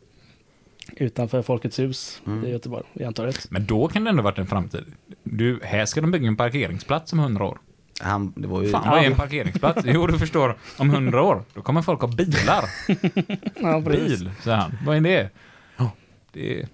[0.96, 2.44] Utanför Folkets hus Mm.
[2.44, 3.50] i Göteborg, i Antorget.
[3.50, 4.84] Men då kan det ändå varit en framtid.
[5.22, 7.58] Du, här ska de bygga en parkeringsplats om 100 år.
[8.01, 8.70] Han, det var ju...
[8.70, 9.82] Fan, vad är en parkeringsplats?
[9.84, 12.64] Jo, du förstår, om 100 år, då kommer folk ha bilar.
[13.61, 13.80] Ja.
[13.80, 14.78] Bil, säger han.
[14.86, 15.30] Vad är det?
[15.76, 15.90] Ja,
[16.32, 16.66] det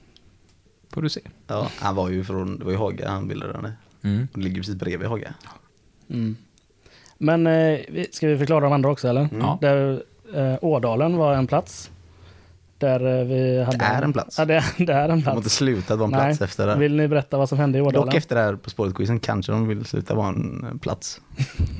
[0.93, 1.21] får du se.
[1.47, 3.73] Ja, han var ju från, det var ju Haga han bildade den.
[4.03, 4.29] Mm.
[4.35, 5.35] Det ligger precis bredvid Haga.
[6.11, 6.37] Mm.
[7.19, 9.21] Men eh, vi- ska vi förklara de andra också eller?
[9.21, 9.39] Mm.
[9.41, 9.59] Ja.
[9.61, 10.03] Där
[10.35, 11.91] eh, Ådalen var en plats.
[12.83, 13.79] Där eh, vi hade...
[13.79, 14.39] Det är en plats.
[14.39, 15.55] Ja, det, det är en De har inte plats.
[15.57, 16.21] slutat vara en Nej.
[16.21, 16.77] plats efter det.
[16.77, 18.07] Vill ni berätta vad som hände i Ådalen?
[18.07, 21.21] Dock efter det här På spåret-quizen kanske de vill sluta vara en eh, plats.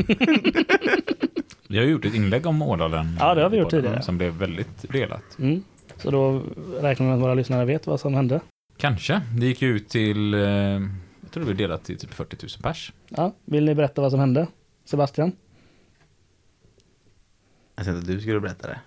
[1.69, 3.17] Vi har gjort ett inlägg om Ådalen.
[3.21, 4.03] Ja, det har vi gjort tidigare.
[4.03, 5.39] Som blev väldigt delat.
[5.39, 5.63] Mm.
[5.97, 6.43] Så då
[6.81, 8.41] räknar vi med att våra lyssnare vet vad som hände.
[8.77, 9.21] Kanske.
[9.39, 12.51] Det gick ju ut till, eh, jag tror det blev delat till typ 40 000
[12.63, 12.93] pers.
[13.09, 14.47] Ja, vill ni berätta vad som hände?
[14.85, 15.33] Sebastian?
[17.77, 18.81] Jag tänkte att du skulle berätta det.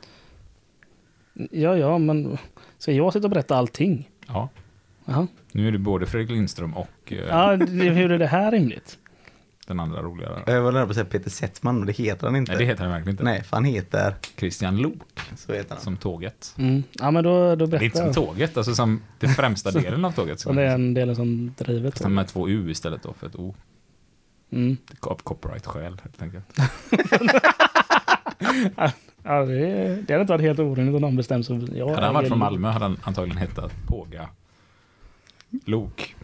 [1.51, 2.37] Ja, ja, men
[2.77, 4.09] ska jag sitta och berätta allting?
[4.27, 4.49] Ja.
[5.05, 5.27] Jaha.
[5.51, 8.97] Nu är det både Fredrik Lindström och eh, Ja, det, hur är det här rimligt?
[9.67, 10.43] den andra roligare.
[10.45, 12.51] Jag var nära på att säga Peter Settman, men det heter han inte.
[12.51, 13.23] Nej, det heter han verkligen inte.
[13.23, 14.93] Nej, för han heter, Christian Lok,
[15.35, 15.83] så heter han.
[15.83, 16.55] som tåget.
[16.57, 16.83] Mm.
[16.91, 20.05] Ja, men då, då Det är inte berättar som tåget, alltså som den främsta delen
[20.05, 20.39] av tåget.
[20.39, 23.35] Så det är en del som driver Fast med två U istället då, för ett
[23.35, 23.55] O.
[24.51, 24.77] Mm.
[24.99, 26.45] Av copyright-skäl, helt enkelt.
[29.25, 31.77] Ja, det, det hade inte varit helt orimligt om någon bestämt sig.
[31.77, 34.29] Ja, Hade han varit från Malmö hade han antagligen hetat Påga
[35.65, 36.15] Lok.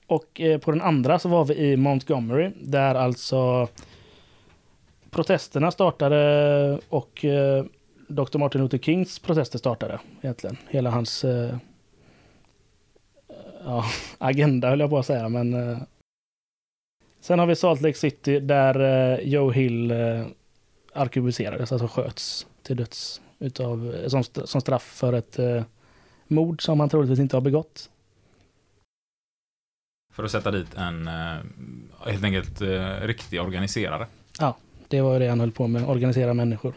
[0.07, 3.67] Och eh, på den andra så var vi i Montgomery där alltså
[5.09, 7.65] protesterna startade och eh,
[8.07, 8.37] Dr.
[8.37, 10.57] Martin Luther Kings protester startade egentligen.
[10.69, 11.55] Hela hans eh,
[13.63, 13.85] ja,
[14.17, 15.29] agenda höll jag på att säga.
[15.29, 15.77] Men, eh,
[17.19, 20.25] sen har vi Salt Lake City där eh, Joe Hill eh,
[20.93, 25.63] arkebuserades, alltså sköts till döds utav, eh, som, som straff för ett eh,
[26.27, 27.89] mord som han troligtvis inte har begått.
[30.13, 31.37] För att sätta dit en eh,
[32.05, 34.07] helt enkelt eh, riktig organiserare.
[34.89, 36.73] Det var ju det han höll på med, organisera människor.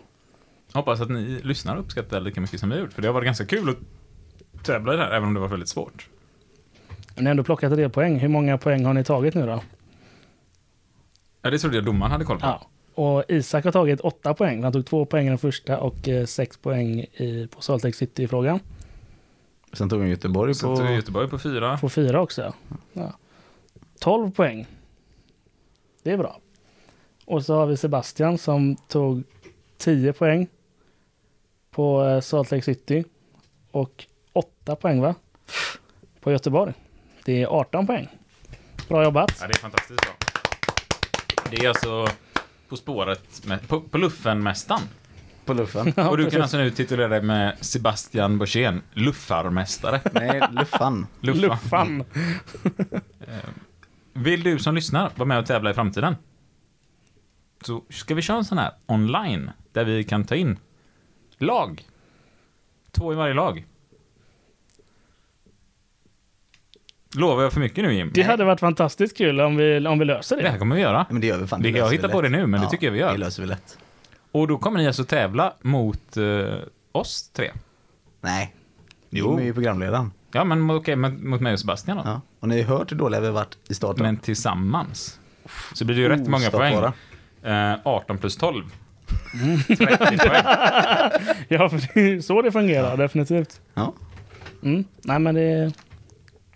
[0.73, 2.93] Hoppas att ni lyssnar och uppskattar lika mycket som vi har gjort.
[2.93, 5.49] För det har varit ganska kul att tävla i det här, även om det var
[5.49, 6.09] väldigt svårt.
[7.17, 8.19] Ni har ändå plockat en del poäng.
[8.19, 9.63] Hur många poäng har ni tagit nu då?
[11.43, 12.47] Ja, det trodde jag domaren hade koll på.
[12.47, 12.67] Ja.
[12.95, 14.63] Och Isak har tagit åtta poäng.
[14.63, 17.97] Han tog två poäng i den första och eh, sex poäng i, på Salt Lake
[17.97, 18.61] City-frågan.
[19.73, 20.77] Sen tog han Göteborg på...
[20.77, 21.79] tog Göteborg på fyra.
[21.79, 22.55] På fyra också.
[22.93, 23.13] Ja.
[24.01, 24.67] 12 poäng.
[26.03, 26.41] Det är bra.
[27.25, 29.23] Och så har vi Sebastian som tog
[29.79, 30.47] 10 poäng
[31.71, 33.05] på eh, Salt Lake City.
[33.71, 35.15] Och 8 poäng va?
[36.21, 36.75] På Göteborg.
[37.25, 38.09] Det är 18 poäng.
[38.89, 39.39] Bra jobbat.
[39.41, 40.13] Ja, det är fantastiskt bra.
[41.51, 42.07] Det är alltså
[42.69, 44.81] På spåret, med, på, på luffen-mästaren.
[45.45, 45.93] På luffen.
[45.97, 46.37] Ja, och du precis.
[46.37, 50.01] kan alltså nu titulera dig med Sebastian Borssén, luffarmästare.
[50.13, 51.07] Nej, luffan.
[51.21, 51.41] Luffa.
[51.41, 52.05] Luffan.
[54.13, 56.17] Vill du som lyssnar vara med och tävla i framtiden?
[57.65, 60.59] Så ska vi köra en sån här online, där vi kan ta in
[61.39, 61.85] lag.
[62.91, 63.67] Två i varje lag.
[67.17, 68.11] Lovar jag för mycket nu Jim?
[68.15, 70.49] Det hade varit fantastiskt kul om vi, om vi löser Det det.
[70.49, 71.07] här kommer vi göra.
[71.11, 71.63] Men det gör vi fan.
[71.63, 73.13] Det- jag löser vi hittar på det nu, men det tycker jag vi gör.
[73.13, 73.79] Det löser vi lätt.
[74.33, 76.25] Och då kommer ni alltså tävla mot eh,
[76.93, 77.51] oss tre.
[78.21, 78.55] Nej.
[79.11, 79.25] Jo.
[79.31, 79.39] Jo.
[79.39, 80.13] är ju programledaren.
[80.33, 82.03] Ja, men okej, men mot mig och Sebastian då.
[82.07, 82.21] Ja.
[82.41, 84.03] Och ni har hört hur dåliga vi har varit i starten.
[84.03, 85.19] Men tillsammans.
[85.73, 86.93] Så blir det ju rätt många Ostoppbara.
[87.43, 87.53] poäng.
[87.73, 88.65] Eh, 18 plus 12.
[89.69, 90.43] 30 poäng.
[91.49, 93.61] Ja, för det är ju så det fungerar, definitivt.
[93.75, 93.93] Ja.
[94.63, 94.85] Mm.
[95.03, 95.73] Nej, men det,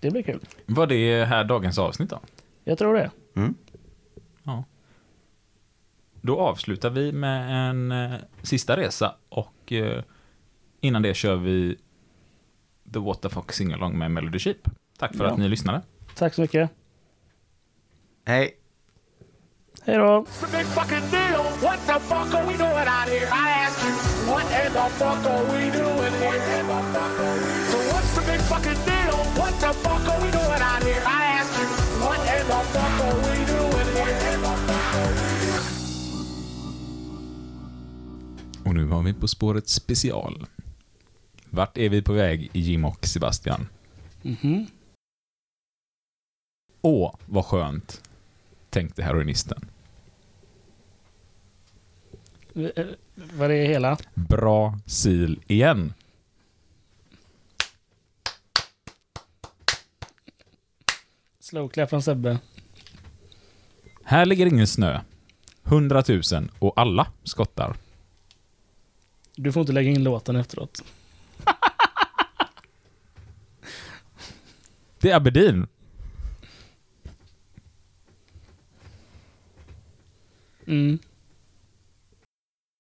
[0.07, 0.41] det blir kul.
[0.67, 2.21] Var det här dagens avsnitt då?
[2.65, 3.11] Jag tror det.
[3.37, 3.55] Mm.
[4.43, 4.65] Ja.
[6.21, 10.03] Då avslutar vi med en eh, sista resa och eh,
[10.81, 11.77] innan det kör vi
[12.93, 14.57] The Waterfox Singalong med Melody Sheep.
[14.99, 15.31] Tack för Ja.
[15.33, 15.83] att ni lyssnade.
[16.15, 16.71] Tack så mycket.
[18.25, 18.57] Hej.
[19.83, 20.05] Hej då!
[20.05, 21.43] It's a big fucking deal.
[21.63, 23.27] What the fuck are we doing out here?
[23.27, 23.93] I ask you,
[24.33, 26.41] what in the fuck are we doing here?
[27.71, 27.79] So
[28.51, 29.17] what's the big fucking deal?
[29.39, 31.03] What the fuck are we doing out here?
[31.07, 31.67] I ask you,
[32.03, 34.17] what in the fuck are we doing here?
[38.65, 40.47] Och nu har vi På spåret special.
[41.51, 43.69] Vart är vi på väg, Jim och Sebastian?
[44.23, 44.67] Mhm.
[46.83, 48.03] Åh, vad skönt,
[48.71, 49.69] tänkte heroinisten.
[52.55, 53.99] Eh, Vad är hela?
[54.15, 55.93] Brasil igen.
[61.47, 62.39] Slowclap från Sebbe.
[64.05, 65.01] Här ligger ingen snö.
[65.65, 66.23] 100 000
[66.59, 67.77] och alla skottar.
[69.37, 70.85] Du får inte lägga in låten efteråt.
[75.01, 75.67] Det är Aberdeen.
[80.67, 80.99] Mm.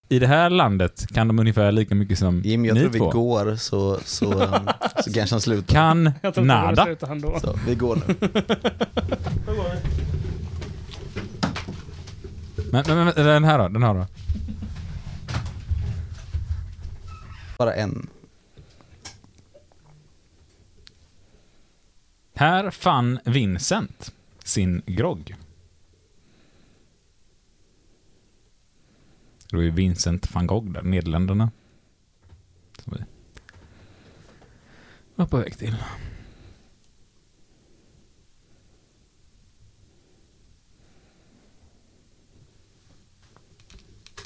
[0.08, 2.98] I det här landet kan de ungefär lika mycket som Jim, jag ni tror vi
[2.98, 3.10] två.
[3.10, 4.68] går så, så, um,
[5.04, 5.74] så kanske han slutar.
[5.74, 6.84] Kan Jag tror nada.
[6.84, 7.40] slutar han då.
[7.40, 8.14] Så, vi går nu.
[12.72, 13.68] Men, men, men den här då?
[13.68, 14.06] Den här då?
[17.58, 18.06] Bara en.
[22.34, 24.12] Här fann Vincent
[24.44, 25.34] sin grogg.
[29.50, 31.50] Det var ju Vincent van Gogh där, Nederländerna.
[32.78, 33.04] Som vi
[35.14, 35.76] var på väg till.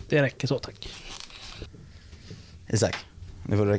[0.09, 0.89] Det räcker så tack.
[2.69, 2.97] Isak,
[3.47, 3.73] nu får du